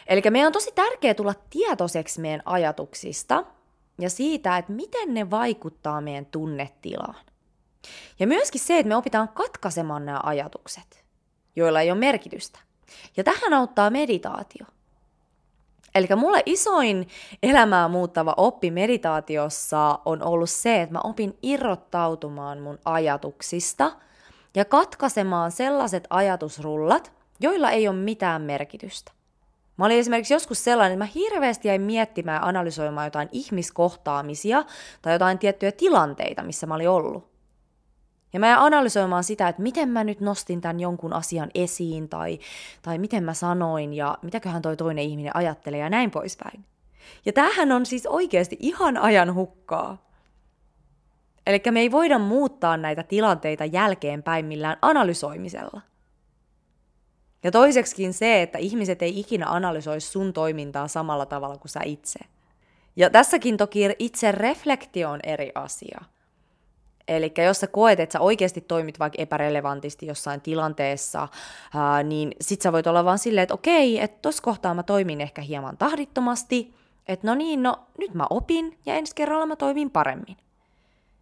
Eli 0.07 0.23
meidän 0.31 0.47
on 0.47 0.53
tosi 0.53 0.73
tärkeää 0.75 1.15
tulla 1.15 1.35
tietoiseksi 1.51 2.21
meidän 2.21 2.43
ajatuksista 2.45 3.45
ja 4.01 4.11
siitä, 4.11 4.57
että 4.57 4.73
miten 4.73 5.15
ne 5.15 5.31
vaikuttaa 5.31 6.01
meidän 6.01 6.27
tunnetilaan. 6.27 7.25
Ja 8.19 8.27
myöskin 8.27 8.61
se, 8.61 8.79
että 8.79 8.89
me 8.89 8.97
opitaan 8.97 9.29
katkaisemaan 9.29 10.07
nämä 10.07 10.21
ajatukset, 10.23 11.05
joilla 11.57 11.81
ei 11.81 11.91
ole 11.91 11.99
merkitystä. 11.99 12.59
Ja 13.17 13.25
tähän 13.25 13.53
auttaa 13.53 13.91
meditaatio. 13.91 14.67
Eli 15.97 16.07
mulle 16.17 16.43
isoin 16.47 17.09
elämää 17.43 17.89
muuttava 17.89 18.35
oppi 18.37 18.71
meditaatiossa 18.71 19.99
on 20.05 20.23
ollut 20.23 20.51
se, 20.51 20.83
että 20.83 20.93
mä 20.93 21.01
opin 21.05 21.39
irrottautumaan 21.43 22.59
mun 22.59 22.79
ajatuksista 22.85 23.93
ja 24.55 24.65
katkaisemaan 24.65 25.53
sellaiset 25.53 26.07
ajatusrullat, 26.11 27.13
joilla 27.41 27.71
ei 27.71 27.89
ole 27.89 27.97
mitään 27.97 28.43
merkitystä. 28.43 29.13
Mä 29.77 29.85
olin 29.85 29.99
esimerkiksi 29.99 30.35
joskus 30.35 30.65
sellainen, 30.65 30.93
että 30.93 31.05
mä 31.05 31.11
hirveästi 31.15 31.69
jäin 31.69 31.83
miettimään 31.83 32.43
ja 32.43 32.49
analysoimaan 32.49 33.07
jotain 33.07 33.29
ihmiskohtaamisia 33.33 34.65
tai 35.03 35.13
jotain 35.13 35.39
tiettyjä 35.39 35.73
tilanteita, 35.73 36.43
missä 36.43 36.67
mä 36.67 36.75
olin 36.75 36.89
ollut. 36.89 37.36
Ja 38.37 38.41
mä 38.41 38.65
analysoimaan 38.65 39.25
sitä, 39.25 39.49
että 39.49 39.63
miten 39.63 39.89
mä 39.89 40.05
nyt 40.05 40.21
nostin 40.21 40.61
tämän 40.61 40.81
jonkun 40.81 41.13
asian 41.13 41.51
esiin, 41.55 42.09
tai, 42.09 42.39
tai 42.83 42.99
miten 42.99 43.25
mä 43.25 43.35
sanoin, 43.35 43.95
ja 43.95 44.19
mitäköhän 44.23 44.63
toi 44.63 44.77
toinen 44.77 45.05
ihminen 45.05 45.37
ajattelee, 45.37 45.81
ja 45.81 45.91
näin 45.91 46.11
poispäin. 46.11 46.65
Ja 47.27 47.33
tämähän 47.33 47.73
on 47.73 47.87
siis 47.87 48.07
oikeasti 48.07 48.57
ihan 48.61 48.97
ajan 48.97 49.35
hukkaa. 49.35 50.07
Eli 51.47 51.63
me 51.71 51.81
ei 51.81 51.91
voida 51.91 52.19
muuttaa 52.19 52.77
näitä 52.77 53.03
tilanteita 53.03 53.65
jälkeenpäin 53.65 54.47
millään 54.47 54.77
analysoimisella. 54.83 55.81
Ja 57.43 57.51
toiseksikin 57.51 58.15
se, 58.15 58.43
että 58.43 58.59
ihmiset 58.59 59.03
ei 59.03 59.21
ikinä 59.21 59.47
analysoi 59.49 60.01
sun 60.01 60.33
toimintaa 60.33 60.89
samalla 60.89 61.27
tavalla 61.27 61.59
kuin 61.59 61.71
sä 61.71 61.81
itse. 61.85 62.19
Ja 62.97 63.11
tässäkin 63.11 63.57
toki 63.57 63.89
itse 63.99 64.33
reflektio 64.33 65.11
on 65.11 65.21
eri 65.23 65.53
asia– 65.55 66.01
Eli 67.09 67.33
jos 67.47 67.61
sä 67.61 67.67
koet, 67.67 68.01
että 68.01 68.13
sä 68.13 68.21
oikeasti 68.21 68.61
toimit 68.61 68.99
vaikka 68.99 69.23
epärelevantisti 69.23 70.07
jossain 70.07 70.41
tilanteessa, 70.41 71.29
ää, 71.75 72.03
niin 72.03 72.33
sit 72.41 72.63
sä 72.63 72.73
voit 72.73 72.87
olla 72.87 73.05
vaan 73.05 73.19
silleen, 73.19 73.43
että 73.43 73.55
okei, 73.55 74.01
että 74.01 74.19
tossa 74.23 74.43
kohtaa 74.43 74.75
mä 74.75 74.83
toimin 74.83 75.21
ehkä 75.21 75.43
hieman 75.43 75.77
tahdittomasti, 75.77 76.75
että 77.09 77.27
no 77.27 77.35
niin, 77.35 77.63
no 77.63 77.79
nyt 77.99 78.15
mä 78.15 78.27
opin 78.31 78.79
ja 78.87 78.95
ensi 78.95 79.15
kerralla 79.15 79.47
mä 79.47 79.57
toimin 79.57 79.91
paremmin. 79.91 80.37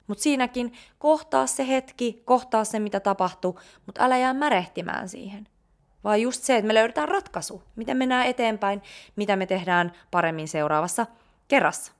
Mutta 0.06 0.22
siinäkin 0.22 0.72
kohtaa 0.98 1.46
se 1.46 1.68
hetki, 1.68 2.22
kohtaa 2.24 2.64
se 2.64 2.78
mitä 2.78 3.00
tapahtuu, 3.00 3.60
mutta 3.86 4.04
älä 4.04 4.18
jää 4.18 4.34
märehtimään 4.34 5.08
siihen. 5.08 5.48
Vaan 6.04 6.20
just 6.20 6.42
se, 6.42 6.56
että 6.56 6.66
me 6.66 6.74
löydetään 6.74 7.08
ratkaisu, 7.08 7.62
miten 7.76 7.96
mennään 7.96 8.26
eteenpäin, 8.26 8.82
mitä 9.16 9.36
me 9.36 9.46
tehdään 9.46 9.92
paremmin 10.10 10.48
seuraavassa 10.48 11.06
kerrassa. 11.48 11.92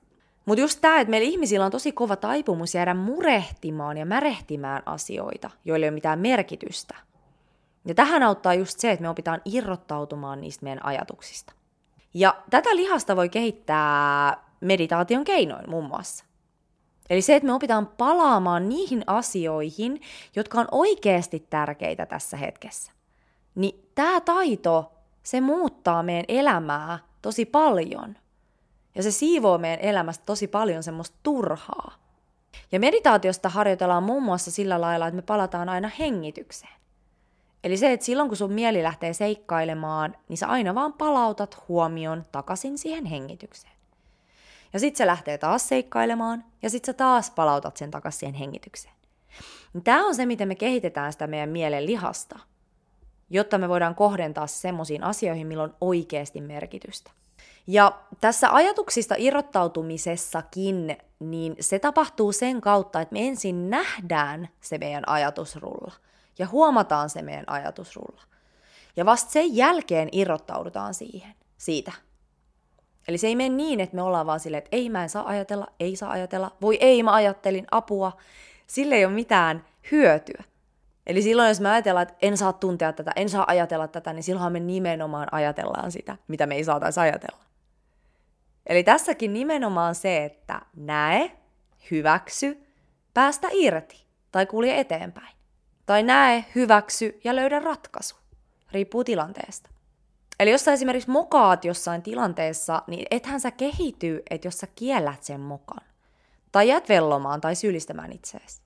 Mutta 0.45 0.61
just 0.61 0.81
tämä, 0.81 0.99
että 0.99 1.09
meillä 1.09 1.27
ihmisillä 1.27 1.65
on 1.65 1.71
tosi 1.71 1.91
kova 1.91 2.15
taipumus 2.15 2.75
jäädä 2.75 2.93
murehtimaan 2.93 3.97
ja 3.97 4.05
märehtimään 4.05 4.83
asioita, 4.85 5.49
joille 5.65 5.85
ei 5.85 5.89
ole 5.89 5.93
mitään 5.95 6.19
merkitystä. 6.19 6.95
Ja 7.85 7.93
tähän 7.93 8.23
auttaa 8.23 8.53
just 8.53 8.79
se, 8.79 8.91
että 8.91 9.03
me 9.03 9.09
opitaan 9.09 9.41
irrottautumaan 9.45 10.41
niistä 10.41 10.63
meidän 10.63 10.85
ajatuksista. 10.85 11.53
Ja 12.13 12.35
tätä 12.49 12.75
lihasta 12.75 13.15
voi 13.15 13.29
kehittää 13.29 14.37
meditaation 14.61 15.23
keinoin 15.23 15.69
muun 15.69 15.85
muassa. 15.85 16.25
Eli 17.09 17.21
se, 17.21 17.35
että 17.35 17.47
me 17.47 17.53
opitaan 17.53 17.87
palaamaan 17.87 18.69
niihin 18.69 19.03
asioihin, 19.07 20.01
jotka 20.35 20.59
on 20.59 20.67
oikeasti 20.71 21.47
tärkeitä 21.49 22.05
tässä 22.05 22.37
hetkessä. 22.37 22.91
Niin 23.55 23.89
tämä 23.95 24.21
taito, 24.21 24.91
se 25.23 25.41
muuttaa 25.41 26.03
meidän 26.03 26.25
elämää 26.27 26.99
tosi 27.21 27.45
paljon– 27.45 28.17
ja 28.95 29.03
se 29.03 29.11
siivoo 29.11 29.57
meidän 29.57 29.79
elämästä 29.79 30.23
tosi 30.25 30.47
paljon 30.47 30.83
semmoista 30.83 31.17
turhaa. 31.23 31.95
Ja 32.71 32.79
meditaatiosta 32.79 33.49
harjoitellaan 33.49 34.03
muun 34.03 34.23
muassa 34.23 34.51
sillä 34.51 34.81
lailla, 34.81 35.07
että 35.07 35.15
me 35.15 35.21
palataan 35.21 35.69
aina 35.69 35.91
hengitykseen. 35.99 36.73
Eli 37.63 37.77
se, 37.77 37.91
että 37.91 38.05
silloin 38.05 38.29
kun 38.29 38.37
sun 38.37 38.53
mieli 38.53 38.83
lähtee 38.83 39.13
seikkailemaan, 39.13 40.15
niin 40.29 40.37
sä 40.37 40.47
aina 40.47 40.75
vaan 40.75 40.93
palautat 40.93 41.67
huomion 41.67 42.23
takaisin 42.31 42.77
siihen 42.77 43.05
hengitykseen. 43.05 43.73
Ja 44.73 44.79
sitten 44.79 44.97
se 44.97 45.05
lähtee 45.05 45.37
taas 45.37 45.67
seikkailemaan, 45.67 46.43
ja 46.61 46.69
sitten 46.69 46.93
sä 46.93 46.97
taas 46.97 47.31
palautat 47.31 47.77
sen 47.77 47.91
takaisin 47.91 48.19
siihen 48.19 48.35
hengitykseen. 48.35 48.95
Tämä 49.83 50.07
on 50.07 50.15
se, 50.15 50.25
miten 50.25 50.47
me 50.47 50.55
kehitetään 50.55 51.11
sitä 51.13 51.27
meidän 51.27 51.49
mielen 51.49 51.85
lihasta, 51.85 52.39
jotta 53.29 53.57
me 53.57 53.69
voidaan 53.69 53.95
kohdentaa 53.95 54.47
semmoisiin 54.47 55.03
asioihin, 55.03 55.47
milloin 55.47 55.71
on 55.71 55.77
oikeasti 55.81 56.41
merkitystä. 56.41 57.11
Ja 57.67 57.99
tässä 58.21 58.49
ajatuksista 58.53 59.15
irrottautumisessakin, 59.17 60.97
niin 61.19 61.55
se 61.59 61.79
tapahtuu 61.79 62.31
sen 62.31 62.61
kautta, 62.61 63.01
että 63.01 63.13
me 63.13 63.27
ensin 63.27 63.69
nähdään 63.69 64.49
se 64.61 64.77
meidän 64.77 65.03
ajatusrulla 65.09 65.93
ja 66.39 66.47
huomataan 66.47 67.09
se 67.09 67.21
meidän 67.21 67.49
ajatusrulla. 67.49 68.21
Ja 68.95 69.05
vasta 69.05 69.31
sen 69.31 69.55
jälkeen 69.55 70.09
irrottaudutaan 70.11 70.93
siihen, 70.93 71.35
siitä. 71.57 71.91
Eli 73.07 73.17
se 73.17 73.27
ei 73.27 73.35
mene 73.35 73.55
niin, 73.55 73.79
että 73.79 73.95
me 73.95 74.01
ollaan 74.01 74.25
vaan 74.25 74.39
silleen, 74.39 74.63
että 74.63 74.77
ei 74.77 74.89
mä 74.89 75.03
en 75.03 75.09
saa 75.09 75.27
ajatella, 75.27 75.67
ei 75.79 75.95
saa 75.95 76.11
ajatella, 76.11 76.51
voi 76.61 76.77
ei 76.81 77.03
mä 77.03 77.13
ajattelin, 77.13 77.67
apua. 77.71 78.17
Sille 78.67 78.95
ei 78.95 79.05
ole 79.05 79.13
mitään 79.13 79.65
hyötyä. 79.91 80.43
Eli 81.07 81.21
silloin, 81.21 81.47
jos 81.47 81.59
me 81.59 81.69
ajatellaan, 81.69 82.07
että 82.07 82.17
en 82.21 82.37
saa 82.37 82.53
tuntea 82.53 82.93
tätä, 82.93 83.11
en 83.15 83.29
saa 83.29 83.45
ajatella 83.47 83.87
tätä, 83.87 84.13
niin 84.13 84.23
silloin 84.23 84.53
me 84.53 84.59
nimenomaan 84.59 85.27
ajatellaan 85.31 85.91
sitä, 85.91 86.17
mitä 86.27 86.45
me 86.45 86.55
ei 86.55 86.63
saataisi 86.63 86.99
ajatella. 86.99 87.45
Eli 88.65 88.83
tässäkin 88.83 89.33
nimenomaan 89.33 89.95
se, 89.95 90.25
että 90.25 90.61
näe, 90.75 91.31
hyväksy, 91.91 92.63
päästä 93.13 93.47
irti 93.51 94.05
tai 94.31 94.45
kulje 94.45 94.79
eteenpäin. 94.79 95.35
Tai 95.85 96.03
näe, 96.03 96.45
hyväksy 96.55 97.19
ja 97.23 97.35
löydä 97.35 97.59
ratkaisu. 97.59 98.15
Riippuu 98.71 99.03
tilanteesta. 99.03 99.69
Eli 100.39 100.51
jos 100.51 100.65
sä 100.65 100.73
esimerkiksi 100.73 101.09
mokaat 101.09 101.65
jossain 101.65 102.01
tilanteessa, 102.01 102.83
niin 102.87 103.05
ethän 103.11 103.41
sä 103.41 103.51
kehity, 103.51 104.23
että 104.29 104.47
jos 104.47 104.57
sä 104.57 104.67
kiellät 104.75 105.23
sen 105.23 105.39
mokan. 105.39 105.81
Tai 106.51 106.67
jät 106.67 106.89
vellomaan 106.89 107.41
tai 107.41 107.55
syyllistämään 107.55 108.11
itseesi. 108.11 108.61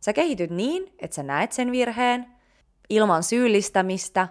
Sä 0.00 0.12
kehityt 0.12 0.50
niin, 0.50 0.94
että 0.98 1.14
sä 1.14 1.22
näet 1.22 1.52
sen 1.52 1.72
virheen, 1.72 2.26
ilman 2.88 3.22
syyllistämistä, 3.22 4.28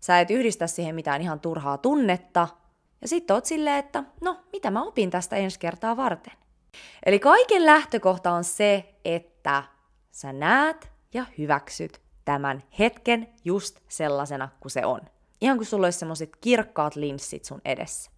sä 0.00 0.20
et 0.20 0.30
yhdistä 0.30 0.66
siihen 0.66 0.94
mitään 0.94 1.22
ihan 1.22 1.40
turhaa 1.40 1.78
tunnetta, 1.78 2.48
ja 3.00 3.08
sitten 3.08 3.34
oot 3.34 3.46
silleen, 3.46 3.78
että 3.78 4.04
no, 4.20 4.36
mitä 4.52 4.70
mä 4.70 4.82
opin 4.82 5.10
tästä 5.10 5.36
ensi 5.36 5.58
kertaa 5.58 5.96
varten. 5.96 6.32
Eli 7.06 7.18
kaiken 7.18 7.66
lähtökohta 7.66 8.32
on 8.32 8.44
se, 8.44 8.94
että 9.04 9.64
sä 10.10 10.32
näet 10.32 10.92
ja 11.14 11.24
hyväksyt 11.38 12.00
tämän 12.24 12.62
hetken 12.78 13.28
just 13.44 13.78
sellaisena 13.88 14.48
kuin 14.60 14.72
se 14.72 14.86
on. 14.86 15.00
Ihan 15.40 15.56
kuin 15.56 15.66
sulla 15.66 15.86
olisi 15.86 15.98
semmoiset 15.98 16.36
kirkkaat 16.40 16.96
linssit 16.96 17.44
sun 17.44 17.60
edessä. 17.64 18.10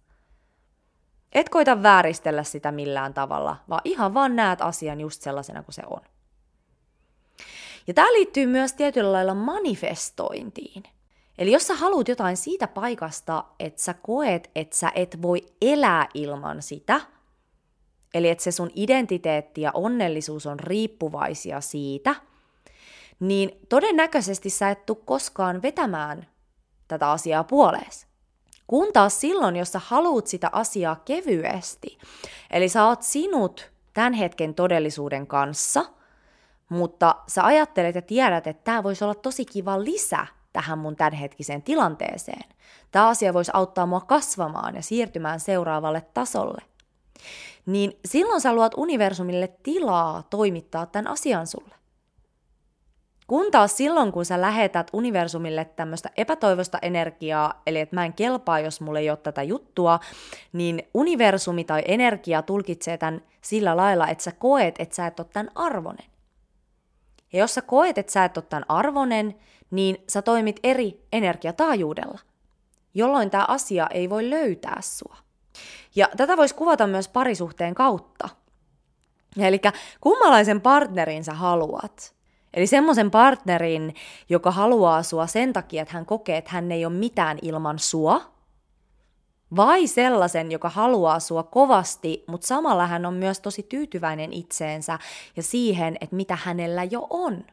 Et 1.31 1.49
koita 1.49 1.83
vääristellä 1.83 2.43
sitä 2.43 2.71
millään 2.71 3.13
tavalla, 3.13 3.55
vaan 3.69 3.81
ihan 3.83 4.13
vaan 4.13 4.35
näet 4.35 4.61
asian 4.61 5.01
just 5.01 5.21
sellaisena 5.21 5.63
kuin 5.63 5.75
se 5.75 5.81
on. 5.89 6.01
Ja 7.87 7.93
tämä 7.93 8.13
liittyy 8.13 8.45
myös 8.45 8.73
tietyllä 8.73 9.11
lailla 9.11 9.33
manifestointiin. 9.33 10.83
Eli 11.41 11.51
jos 11.51 11.67
sä 11.67 11.75
haluat 11.75 12.07
jotain 12.07 12.37
siitä 12.37 12.67
paikasta, 12.67 13.43
että 13.59 13.81
sä 13.81 13.93
koet, 13.93 14.51
että 14.55 14.75
sä 14.75 14.91
et 14.95 15.21
voi 15.21 15.41
elää 15.61 16.07
ilman 16.13 16.61
sitä, 16.61 17.01
eli 18.13 18.29
että 18.29 18.43
se 18.43 18.51
sun 18.51 18.71
identiteetti 18.75 19.61
ja 19.61 19.71
onnellisuus 19.73 20.45
on 20.45 20.59
riippuvaisia 20.59 21.61
siitä, 21.61 22.15
niin 23.19 23.51
todennäköisesti 23.69 24.49
sä 24.49 24.69
et 24.69 24.85
tule 24.85 24.97
koskaan 25.05 25.61
vetämään 25.61 26.27
tätä 26.87 27.11
asiaa 27.11 27.43
puolees. 27.43 28.07
Kun 28.67 28.93
taas 28.93 29.19
silloin, 29.19 29.55
jos 29.55 29.71
sä 29.71 29.81
haluat 29.83 30.27
sitä 30.27 30.49
asiaa 30.51 30.95
kevyesti, 30.95 31.97
eli 32.49 32.69
sä 32.69 32.85
oot 32.85 33.01
sinut 33.01 33.71
tämän 33.93 34.13
hetken 34.13 34.55
todellisuuden 34.55 35.27
kanssa, 35.27 35.85
mutta 36.69 37.15
sä 37.27 37.45
ajattelet 37.45 37.95
ja 37.95 38.01
tiedät, 38.01 38.47
että 38.47 38.63
tämä 38.63 38.83
voisi 38.83 39.03
olla 39.03 39.15
tosi 39.15 39.45
kiva 39.45 39.83
lisä 39.83 40.27
tähän 40.53 40.77
mun 40.77 40.95
tämänhetkiseen 40.95 41.61
tilanteeseen. 41.61 42.49
Tämä 42.91 43.07
asia 43.07 43.33
voisi 43.33 43.51
auttaa 43.53 43.85
mua 43.85 44.01
kasvamaan 44.01 44.75
ja 44.75 44.81
siirtymään 44.81 45.39
seuraavalle 45.39 46.01
tasolle. 46.13 46.61
Niin 47.65 47.99
silloin 48.05 48.41
sä 48.41 48.53
luot 48.53 48.73
universumille 48.77 49.47
tilaa 49.63 50.23
toimittaa 50.29 50.85
tämän 50.85 51.07
asian 51.11 51.47
sulle. 51.47 51.75
Kun 53.27 53.51
taas 53.51 53.77
silloin, 53.77 54.11
kun 54.11 54.25
sä 54.25 54.41
lähetät 54.41 54.87
universumille 54.93 55.65
tämmöistä 55.65 56.09
epätoivosta 56.17 56.79
energiaa, 56.81 57.61
eli 57.67 57.79
että 57.79 57.95
mä 57.95 58.05
en 58.05 58.13
kelpaa, 58.13 58.59
jos 58.59 58.81
mulle 58.81 58.99
ei 58.99 59.09
ole 59.09 59.17
tätä 59.17 59.43
juttua, 59.43 59.99
niin 60.53 60.83
universumi 60.93 61.63
tai 61.63 61.81
energia 61.85 62.41
tulkitsee 62.41 62.97
tämän 62.97 63.21
sillä 63.41 63.77
lailla, 63.77 64.07
että 64.07 64.23
sä 64.23 64.31
koet, 64.31 64.75
että 64.79 64.95
sä 64.95 65.07
et 65.07 65.19
ole 65.19 65.27
tämän 65.33 65.51
arvonen. 65.55 66.05
Ja 67.33 67.39
jos 67.39 67.53
sä 67.53 67.61
koet, 67.61 67.97
että 67.97 68.11
sä 68.11 68.25
et 68.25 68.37
ole 68.37 68.45
tämän 68.49 68.65
arvonen, 68.67 69.35
niin 69.71 69.97
sä 70.07 70.21
toimit 70.21 70.59
eri 70.63 71.05
energiataajuudella, 71.11 72.19
jolloin 72.93 73.29
tämä 73.29 73.45
asia 73.47 73.87
ei 73.87 74.09
voi 74.09 74.29
löytää 74.29 74.77
sua. 74.81 75.17
Ja 75.95 76.09
tätä 76.17 76.37
voisi 76.37 76.55
kuvata 76.55 76.87
myös 76.87 77.07
parisuhteen 77.07 77.75
kautta. 77.75 78.29
Eli 79.37 79.61
kummalaisen 80.01 80.61
partnerin 80.61 81.23
sä 81.23 81.33
haluat? 81.33 82.13
Eli 82.53 82.67
semmoisen 82.67 83.11
partnerin, 83.11 83.95
joka 84.29 84.51
haluaa 84.51 85.03
sua 85.03 85.27
sen 85.27 85.53
takia, 85.53 85.81
että 85.81 85.93
hän 85.93 86.05
kokee, 86.05 86.37
että 86.37 86.51
hän 86.51 86.71
ei 86.71 86.85
ole 86.85 86.93
mitään 86.93 87.37
ilman 87.41 87.79
sua, 87.79 88.31
vai 89.55 89.87
sellaisen, 89.87 90.51
joka 90.51 90.69
haluaa 90.69 91.19
sua 91.19 91.43
kovasti, 91.43 92.23
mutta 92.27 92.47
samalla 92.47 92.87
hän 92.87 93.05
on 93.05 93.13
myös 93.13 93.39
tosi 93.39 93.63
tyytyväinen 93.63 94.33
itseensä 94.33 94.99
ja 95.35 95.43
siihen, 95.43 95.97
että 96.01 96.15
mitä 96.15 96.35
hänellä 96.35 96.83
jo 96.83 97.07
on. 97.09 97.43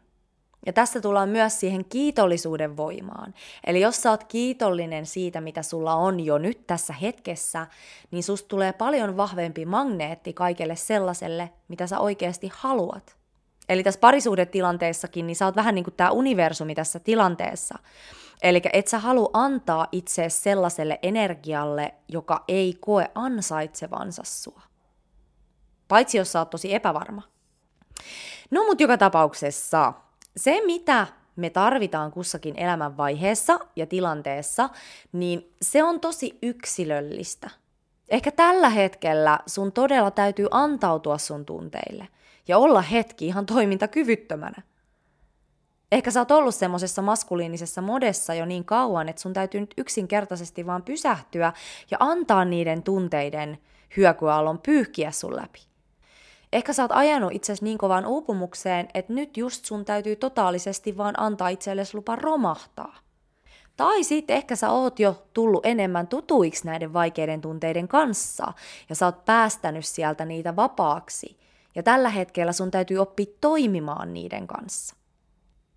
Ja 0.67 0.73
tässä 0.73 1.01
tullaan 1.01 1.29
myös 1.29 1.61
siihen 1.61 1.85
kiitollisuuden 1.85 2.77
voimaan. 2.77 3.35
Eli 3.67 3.81
jos 3.81 4.03
sä 4.03 4.11
oot 4.11 4.25
kiitollinen 4.25 5.07
siitä, 5.07 5.41
mitä 5.41 5.63
sulla 5.63 5.95
on 5.95 6.21
jo 6.21 6.39
nyt 6.39 6.67
tässä 6.67 6.93
hetkessä, 6.93 7.67
niin 8.11 8.23
susta 8.23 8.49
tulee 8.49 8.73
paljon 8.73 9.17
vahvempi 9.17 9.67
magneetti 9.67 10.33
kaikelle 10.33 10.77
sellaiselle, 10.77 11.51
mitä 11.69 11.87
sä 11.87 11.99
oikeasti 11.99 12.51
haluat. 12.55 13.17
Eli 13.69 13.83
tässä 13.83 14.01
parisuhdetilanteessakin, 14.01 15.27
niin 15.27 15.37
sä 15.37 15.45
oot 15.45 15.57
vähän 15.57 15.75
niin 15.75 15.85
kuin 15.85 15.95
tämä 15.95 16.11
universumi 16.11 16.75
tässä 16.75 16.99
tilanteessa. 16.99 17.79
Eli 18.43 18.63
et 18.73 18.89
sä 18.89 18.99
halua 18.99 19.31
antaa 19.33 19.87
itse 19.93 20.29
sellaiselle 20.29 20.99
energialle, 21.03 21.95
joka 22.09 22.45
ei 22.49 22.77
koe 22.81 23.11
ansaitsevansa 23.15 24.23
sua. 24.25 24.63
Paitsi 25.89 26.19
jos 26.19 26.33
sä 26.33 26.39
oot 26.39 26.51
tosi 26.51 26.75
epävarma. 26.75 27.23
No 28.51 28.65
mut 28.65 28.81
joka 28.81 28.99
tapauksessa, 28.99 29.93
se 30.37 30.63
mitä 30.67 31.07
me 31.37 31.51
tarvitaan 31.51 32.11
kussakin 32.11 32.55
elämänvaiheessa 32.57 33.59
ja 33.77 33.87
tilanteessa, 33.87 34.69
niin 35.13 35.55
se 35.63 35.85
on 35.85 36.01
tosi 36.01 36.39
yksilöllistä. 36.43 37.51
Ehkä 38.09 38.31
tällä 38.31 38.69
hetkellä 38.69 39.39
sun 39.47 39.73
todella 39.73 40.11
täytyy 40.11 40.47
antautua 40.51 41.19
sun 41.19 41.47
tunteille 41.47 42.09
ja 42.49 42.59
olla 42.59 42.83
hetki 42.83 43.27
ihan 43.27 43.47
toimintakyvyttömänä. 43.47 44.63
Ehkä 45.93 46.11
sä 46.11 46.21
oot 46.21 46.31
ollut 46.31 46.55
semmoisessa 46.55 47.03
maskuliinisessa 47.03 47.83
modessa 47.83 48.35
jo 48.35 48.47
niin 48.47 48.65
kauan, 48.65 49.09
että 49.09 49.23
sun 49.23 49.33
täytyy 49.33 49.61
nyt 49.61 49.75
yksinkertaisesti 49.77 50.67
vaan 50.67 50.83
pysähtyä 50.83 51.53
ja 51.91 51.97
antaa 52.01 52.45
niiden 52.45 52.83
tunteiden 52.83 53.59
hyökyaallon 53.97 54.59
pyyhkiä 54.59 55.11
sun 55.11 55.37
läpi. 55.37 55.61
Ehkä 56.53 56.73
sä 56.73 56.83
oot 56.83 56.93
ajanut 56.93 57.33
itsesi 57.33 57.65
niin 57.65 57.79
kovaan 57.79 58.07
uupumukseen, 58.07 58.89
että 58.95 59.13
nyt 59.13 59.37
just 59.37 59.65
sun 59.65 59.85
täytyy 59.85 60.17
totaalisesti 60.17 60.97
vaan 60.97 61.21
antaa 61.21 61.49
itsellesi 61.49 61.97
lupa 61.97 62.17
romahtaa. 62.17 62.99
Tai 63.77 64.05
sitten 64.05 64.37
ehkä 64.37 64.57
sä 64.57 64.71
oot 64.71 65.01
jo 65.01 65.27
tullut 65.35 65.67
enemmän 65.67 66.07
tutuiksi 66.07 66.67
näiden 66.67 66.93
vaikeiden 66.93 67.41
tunteiden 67.41 67.89
kanssa 67.89 68.53
ja 68.89 68.95
sä 68.95 69.07
oot 69.07 69.25
päästänyt 69.25 69.87
sieltä 69.87 70.25
niitä 70.25 70.57
vapaaksi. 70.57 71.39
Ja 71.79 71.83
tällä 71.83 72.09
hetkellä 72.09 72.53
sun 72.53 72.71
täytyy 72.71 72.99
oppia 72.99 73.27
toimimaan 73.41 74.15
niiden 74.15 74.47
kanssa. 74.47 74.97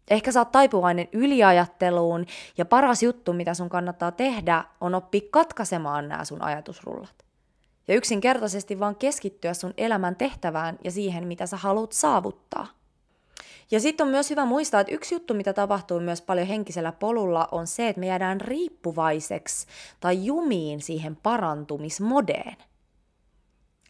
Ehkä 0.10 0.32
sä 0.32 0.40
oot 0.40 0.52
taipuvainen 0.52 1.08
yliajatteluun 1.12 2.26
ja 2.58 2.66
paras 2.66 3.04
juttu, 3.04 3.34
mitä 3.34 3.54
sun 3.54 3.70
kannattaa 3.70 4.12
tehdä, 4.12 4.64
on 4.82 4.96
oppia 4.96 5.22
katkaisemaan 5.32 6.08
nämä 6.08 6.26
sun 6.26 6.42
ajatusrullat. 6.42 7.26
Ja 7.88 7.96
yksinkertaisesti 7.96 8.80
vaan 8.80 8.96
keskittyä 8.96 9.54
sun 9.54 9.74
elämän 9.78 10.16
tehtävään 10.16 10.80
ja 10.84 10.92
siihen, 10.92 11.28
mitä 11.28 11.46
sä 11.46 11.58
haluat 11.58 11.92
saavuttaa. 11.92 12.68
Ja 13.72 13.80
sitten 13.80 14.06
on 14.06 14.12
myös 14.12 14.30
hyvä 14.30 14.46
muistaa, 14.46 14.82
että 14.82 14.94
yksi 14.94 15.16
juttu, 15.16 15.34
mitä 15.34 15.54
tapahtuu 15.54 16.00
myös 16.00 16.22
paljon 16.22 16.48
henkisellä 16.48 16.92
polulla, 16.92 17.48
on 17.52 17.68
se, 17.68 17.88
että 17.88 18.00
me 18.00 18.08
jäädään 18.08 18.42
riippuvaiseksi 18.42 19.68
tai 20.00 20.26
jumiin 20.26 20.82
siihen 20.82 21.16
parantumismodeen. 21.16 22.56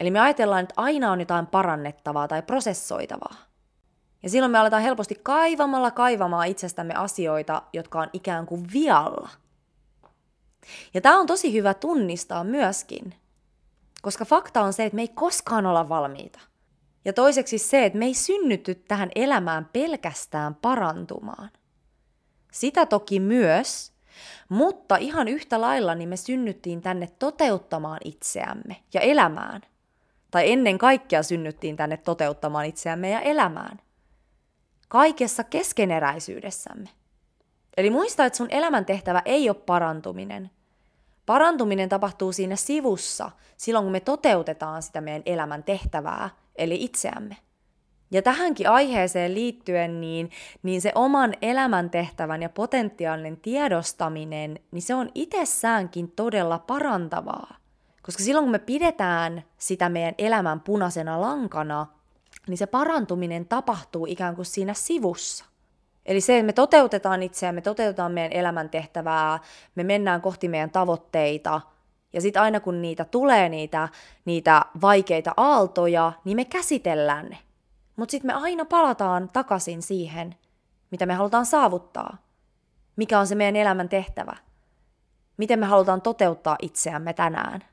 Eli 0.01 0.11
me 0.11 0.19
ajatellaan, 0.19 0.63
että 0.63 0.73
aina 0.77 1.11
on 1.11 1.19
jotain 1.19 1.47
parannettavaa 1.47 2.27
tai 2.27 2.41
prosessoitavaa. 2.41 3.35
Ja 4.23 4.29
silloin 4.29 4.51
me 4.51 4.57
aletaan 4.57 4.83
helposti 4.83 5.15
kaivamalla 5.23 5.91
kaivamaan 5.91 6.47
itsestämme 6.47 6.93
asioita, 6.93 7.61
jotka 7.73 7.99
on 7.99 8.09
ikään 8.13 8.45
kuin 8.45 8.67
vialla. 8.73 9.29
Ja 10.93 11.01
tämä 11.01 11.19
on 11.19 11.27
tosi 11.27 11.53
hyvä 11.53 11.73
tunnistaa 11.73 12.43
myöskin, 12.43 13.15
koska 14.01 14.25
fakta 14.25 14.61
on 14.61 14.73
se, 14.73 14.85
että 14.85 14.95
me 14.95 15.01
ei 15.01 15.07
koskaan 15.07 15.65
olla 15.65 15.89
valmiita. 15.89 16.39
Ja 17.05 17.13
toiseksi 17.13 17.57
se, 17.57 17.85
että 17.85 17.99
me 17.99 18.05
ei 18.05 18.13
synnytty 18.13 18.75
tähän 18.75 19.09
elämään 19.15 19.69
pelkästään 19.73 20.55
parantumaan. 20.55 21.49
Sitä 22.51 22.85
toki 22.85 23.19
myös, 23.19 23.93
mutta 24.49 24.95
ihan 24.95 25.27
yhtä 25.27 25.61
lailla 25.61 25.95
niin 25.95 26.09
me 26.09 26.17
synnyttiin 26.17 26.81
tänne 26.81 27.09
toteuttamaan 27.19 27.99
itseämme 28.05 28.75
ja 28.93 29.01
elämään. 29.01 29.61
Tai 30.31 30.51
ennen 30.51 30.77
kaikkea 30.77 31.23
synnyttiin 31.23 31.75
tänne 31.75 31.97
toteuttamaan 31.97 32.65
itseämme 32.65 33.09
ja 33.09 33.21
elämään– 33.21 33.81
kaikessa 34.91 35.43
keskeneräisyydessämme. 35.43 36.89
Eli 37.77 37.89
muista, 37.89 38.25
että 38.25 38.37
sun 38.37 38.47
elämäntehtävä 38.49 39.21
ei 39.25 39.49
ole 39.49 39.57
parantuminen. 39.65 40.49
Parantuminen 41.25 41.89
tapahtuu 41.89 42.31
siinä 42.31 42.55
sivussa, 42.55 43.31
silloin 43.57 43.85
kun 43.85 43.91
me 43.91 43.99
toteutetaan 43.99 44.83
sitä 44.83 45.01
meidän 45.01 45.21
elämän 45.25 45.63
tehtävää, 45.63 46.29
eli 46.55 46.83
itseämme. 46.83 47.37
Ja 48.11 48.21
tähänkin 48.21 48.69
aiheeseen 48.69 49.33
liittyen, 49.33 50.01
niin, 50.01 50.29
niin 50.63 50.81
se 50.81 50.91
oman 50.95 51.33
elämäntehtävän 51.41 52.41
ja 52.41 52.49
potentiaalinen 52.49 53.37
tiedostaminen, 53.37 54.59
niin 54.71 54.81
se 54.81 54.95
on 54.95 55.11
itsessäänkin 55.15 56.11
todella 56.11 56.59
parantavaa. 56.59 57.55
Koska 58.01 58.23
silloin 58.23 58.45
kun 58.45 58.51
me 58.51 58.59
pidetään 58.59 59.43
sitä 59.57 59.89
meidän 59.89 60.15
elämän 60.17 60.59
punaisena 60.59 61.21
lankana, 61.21 61.87
niin 62.47 62.57
se 62.57 62.65
parantuminen 62.65 63.45
tapahtuu 63.45 64.05
ikään 64.05 64.35
kuin 64.35 64.45
siinä 64.45 64.73
sivussa. 64.73 65.45
Eli 66.05 66.21
se, 66.21 66.37
että 66.37 66.45
me 66.45 66.53
toteutetaan 66.53 67.23
itseään, 67.23 67.55
me 67.55 67.61
toteutetaan 67.61 68.11
meidän 68.11 68.31
elämäntehtävää, 68.31 69.39
me 69.75 69.83
mennään 69.83 70.21
kohti 70.21 70.47
meidän 70.47 70.71
tavoitteita, 70.71 71.61
ja 72.13 72.21
sitten 72.21 72.41
aina 72.41 72.59
kun 72.59 72.81
niitä 72.81 73.05
tulee, 73.05 73.49
niitä, 73.49 73.89
niitä 74.25 74.65
vaikeita 74.81 75.33
aaltoja, 75.37 76.13
niin 76.25 76.35
me 76.35 76.45
käsitellään 76.45 77.25
ne. 77.25 77.37
Mutta 77.95 78.11
sitten 78.11 78.35
me 78.35 78.41
aina 78.41 78.65
palataan 78.65 79.29
takaisin 79.33 79.81
siihen, 79.81 80.35
mitä 80.91 81.05
me 81.05 81.13
halutaan 81.13 81.45
saavuttaa. 81.45 82.17
Mikä 82.95 83.19
on 83.19 83.27
se 83.27 83.35
meidän 83.35 83.55
elämän 83.55 83.89
tehtävä. 83.89 84.37
Miten 85.37 85.59
me 85.59 85.65
halutaan 85.65 86.01
toteuttaa 86.01 86.57
itseämme 86.61 87.13
tänään. 87.13 87.63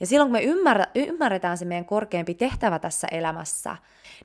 Ja 0.00 0.06
silloin 0.06 0.28
kun 0.28 0.40
me 0.40 0.42
ymmärrä, 0.42 0.86
ymmärretään 0.94 1.58
se 1.58 1.64
meidän 1.64 1.84
korkeampi 1.84 2.34
tehtävä 2.34 2.78
tässä 2.78 3.08
elämässä, 3.10 3.76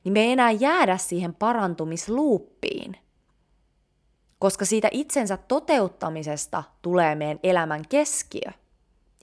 niin 0.04 0.14
me 0.14 0.20
ei 0.20 0.32
enää 0.32 0.52
jäädä 0.52 0.98
siihen 0.98 1.36
parantumisluuppiin. 1.36 2.98
Koska 4.40 4.66
siitä 4.66 4.88
itsensä 4.92 5.38
toteuttamisesta 5.38 6.64
tulee 6.82 7.16
meidän 7.16 7.40
elämän 7.44 7.82
keskiö, 7.90 8.52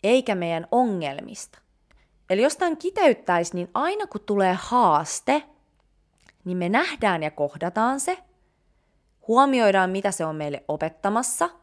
eikä 0.02 0.34
meidän 0.34 0.66
ongelmista. 0.70 1.58
Eli 2.30 2.42
jos 2.42 2.56
tämän 2.56 2.76
kiteyttäisi, 2.76 3.54
niin 3.54 3.70
aina 3.74 4.06
kun 4.06 4.20
tulee 4.20 4.56
haaste, 4.60 5.42
niin 6.44 6.58
me 6.58 6.68
nähdään 6.68 7.22
ja 7.22 7.30
kohdataan 7.30 8.00
se, 8.00 8.18
huomioidaan 9.28 9.90
mitä 9.90 10.10
se 10.10 10.24
on 10.24 10.36
meille 10.36 10.64
opettamassa– 10.68 11.50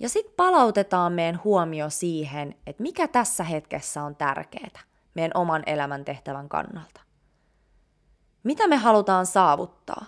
ja 0.00 0.08
sitten 0.08 0.34
palautetaan 0.36 1.12
meidän 1.12 1.40
huomio 1.44 1.90
siihen, 1.90 2.54
että 2.66 2.82
mikä 2.82 3.08
tässä 3.08 3.44
hetkessä 3.44 4.02
on 4.02 4.16
tärkeää 4.16 4.80
meidän 5.14 5.32
oman 5.34 5.62
elämän 5.66 6.04
tehtävän 6.04 6.48
kannalta. 6.48 7.00
Mitä 8.42 8.68
me 8.68 8.76
halutaan 8.76 9.26
saavuttaa? 9.26 10.04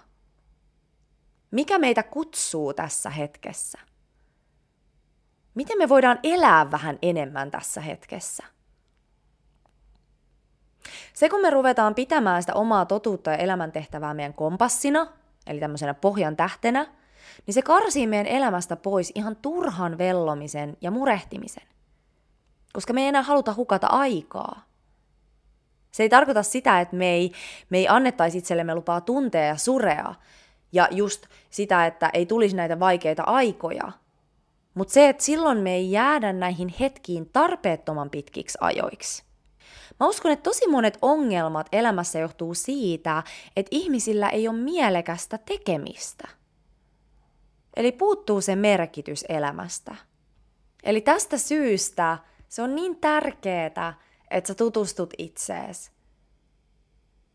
Mikä 1.50 1.78
meitä 1.78 2.02
kutsuu 2.02 2.74
tässä 2.74 3.11
hetkessä? 3.11 3.78
Miten 5.55 5.78
me 5.78 5.88
voidaan 5.88 6.18
elää 6.22 6.70
vähän 6.70 6.98
enemmän 7.02 7.50
tässä 7.50 7.81
hetkessä? 7.81 8.44
Se, 11.12 11.28
kun 11.28 11.40
me 11.40 11.50
ruvetaan 11.50 11.94
pitämään 11.94 12.42
sitä 12.42 12.55
omaa 12.55 12.87
totuutta 12.87 13.31
ja 13.31 13.37
elämäntehtävää 13.37 14.14
meidän 14.14 14.35
kompassina, 14.35 15.07
eli 15.46 15.61
tämmöisenä 15.61 15.94
pohjan 15.94 16.37
tähtenä, 16.37 16.87
niin 17.47 17.55
se 17.55 17.62
karsii 17.62 18.07
meidän 18.07 18.27
elämästä 18.27 18.77
pois 18.77 19.12
ihan 19.14 19.37
turhan 19.37 19.99
vellomisen 19.99 20.77
ja 20.81 20.90
murehtimisen. 20.90 21.62
Koska 22.73 22.92
me 22.92 23.01
ei 23.01 23.09
enää 23.09 23.23
haluta 23.23 23.55
hukata 23.55 23.87
aikaa. 23.87 24.64
Se 25.92 26.03
ei 26.03 26.09
tarkoita 26.09 26.42
sitä, 26.42 26.81
että 26.81 26.97
me 26.97 27.11
ei, 27.11 27.33
me 27.71 27.79
ei 27.79 27.88
annettaisi 27.88 28.38
itsellemme 28.38 28.75
lupaa 28.75 29.01
tuntea 29.01 29.45
ja 29.45 29.57
surea, 29.57 30.14
ja 30.73 30.88
just 30.90 31.27
sitä, 31.51 31.87
että 31.87 32.11
ei 32.12 32.27
tulisi 32.27 32.57
näitä 32.57 32.81
vaikeita 32.81 33.23
aikoja. 33.23 33.92
Mutta 34.75 34.95
se, 34.95 35.09
että 35.09 35.25
silloin 35.25 35.59
me 35.59 35.75
ei 35.75 35.90
jäädä 35.90 36.33
näihin 36.33 36.75
hetkiin 36.81 37.31
tarpeettoman 37.33 38.11
pitkiksi 38.11 38.59
ajoiksi. 38.61 39.25
Mä 40.01 40.09
uskon, 40.09 40.33
että 40.33 40.42
tosi 40.42 40.68
monet 40.68 40.99
ongelmat 41.03 41.66
elämässä 41.73 42.18
johtuu 42.18 42.55
siitä, 42.55 43.23
että 43.57 43.68
ihmisillä 43.71 44.29
ei 44.29 44.49
ole 44.49 44.57
mielekästä 44.57 45.38
tekemistä. 45.38 46.29
Eli 47.77 47.93
puuttuu 47.93 48.41
se 48.41 48.57
merkitys 48.57 49.25
elämästä. 49.29 49.95
Eli 50.83 51.01
tästä 51.01 51.39
syystä 51.39 52.19
se 52.49 52.63
on 52.63 52.75
niin 52.75 52.97
tärkeää, 52.97 53.99
että 54.31 54.49
sä 54.49 54.55
tutustut 54.55 55.15
itseesi. 55.19 55.91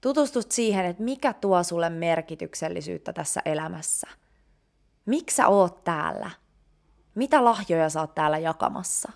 Tutustut 0.01 0.51
siihen, 0.51 0.85
että 0.85 1.03
mikä 1.03 1.33
tuo 1.33 1.63
sulle 1.63 1.89
merkityksellisyyttä 1.89 3.13
tässä 3.13 3.41
elämässä. 3.45 4.07
Miksi 5.05 5.35
sä 5.35 5.47
oot 5.47 5.83
täällä? 5.83 6.31
Mitä 7.15 7.45
lahjoja 7.45 7.89
sä 7.89 8.01
oot 8.01 8.15
täällä 8.15 8.37
jakamassa? 8.37 9.11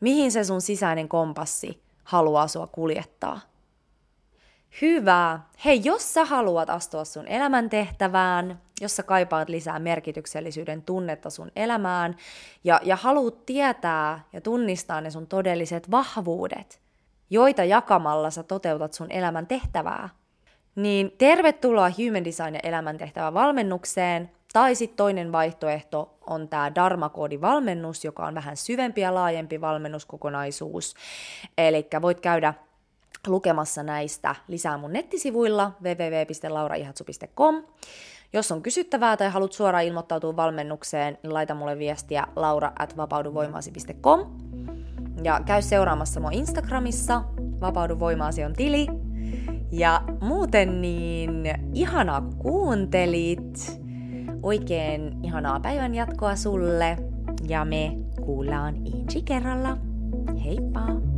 Mihin 0.00 0.32
se 0.32 0.44
sun 0.44 0.60
sisäinen 0.60 1.08
kompassi 1.08 1.82
haluaa 2.04 2.48
sua 2.48 2.66
kuljettaa? 2.66 3.40
Hyvä. 4.80 5.40
Hei, 5.64 5.80
jos 5.84 6.14
sä 6.14 6.24
haluat 6.24 6.70
astua 6.70 7.04
sun 7.04 7.26
elämäntehtävään, 7.26 8.62
jos 8.80 8.96
sä 8.96 9.02
kaipaat 9.02 9.48
lisää 9.48 9.78
merkityksellisyyden 9.78 10.82
tunnetta 10.82 11.30
sun 11.30 11.50
elämään 11.56 12.16
ja, 12.64 12.80
ja 12.82 12.96
haluat 12.96 13.46
tietää 13.46 14.24
ja 14.32 14.40
tunnistaa 14.40 15.00
ne 15.00 15.10
sun 15.10 15.26
todelliset 15.26 15.90
vahvuudet, 15.90 16.80
joita 17.30 17.64
jakamalla 17.64 18.30
sä 18.30 18.42
toteutat 18.42 18.92
sun 18.92 19.10
elämän 19.10 19.46
tehtävää, 19.46 20.08
niin 20.76 21.12
tervetuloa 21.18 21.90
Human 21.98 22.24
Design 22.24 22.54
ja 22.54 22.60
elämäntehtävä 22.62 23.34
valmennukseen. 23.34 24.30
Tai 24.52 24.74
sitten 24.74 24.96
toinen 24.96 25.32
vaihtoehto 25.32 26.18
on 26.26 26.48
tämä 26.48 26.72
Dharma-koodi-valmennus, 26.74 28.04
joka 28.04 28.26
on 28.26 28.34
vähän 28.34 28.56
syvempi 28.56 29.00
ja 29.00 29.14
laajempi 29.14 29.60
valmennuskokonaisuus. 29.60 30.94
Eli 31.58 31.86
voit 32.02 32.20
käydä 32.20 32.54
lukemassa 33.26 33.82
näistä 33.82 34.34
lisää 34.48 34.78
mun 34.78 34.92
nettisivuilla 34.92 35.72
www.lauraihatsu.com. 35.82 37.64
Jos 38.36 38.52
on 38.52 38.62
kysyttävää 38.62 39.16
tai 39.16 39.30
haluat 39.30 39.52
suoraan 39.52 39.84
ilmoittautua 39.84 40.36
valmennukseen, 40.36 41.18
niin 41.22 41.34
laita 41.34 41.54
mulle 41.54 41.78
viestiä 41.78 42.26
laura 42.36 42.72
at 42.78 42.96
vapauduvoimaasi.com. 42.96 44.20
Ja 45.22 45.40
käy 45.46 45.62
seuraamassa 45.62 46.20
mua 46.20 46.30
Instagramissa, 46.32 47.22
Vapaudu 47.60 47.98
voimaasi 47.98 48.44
on 48.44 48.52
tili. 48.52 48.86
Ja 49.72 50.02
muuten 50.20 50.80
niin 50.80 51.44
ihanaa 51.74 52.22
kuuntelit. 52.38 53.80
Oikein 54.42 55.16
ihanaa 55.22 55.60
päivän 55.60 55.94
jatkoa 55.94 56.36
sulle. 56.36 56.96
Ja 57.48 57.64
me 57.64 57.96
kuullaan 58.24 58.74
ensi 58.76 59.22
kerralla. 59.22 59.76
Heippa! 60.44 61.15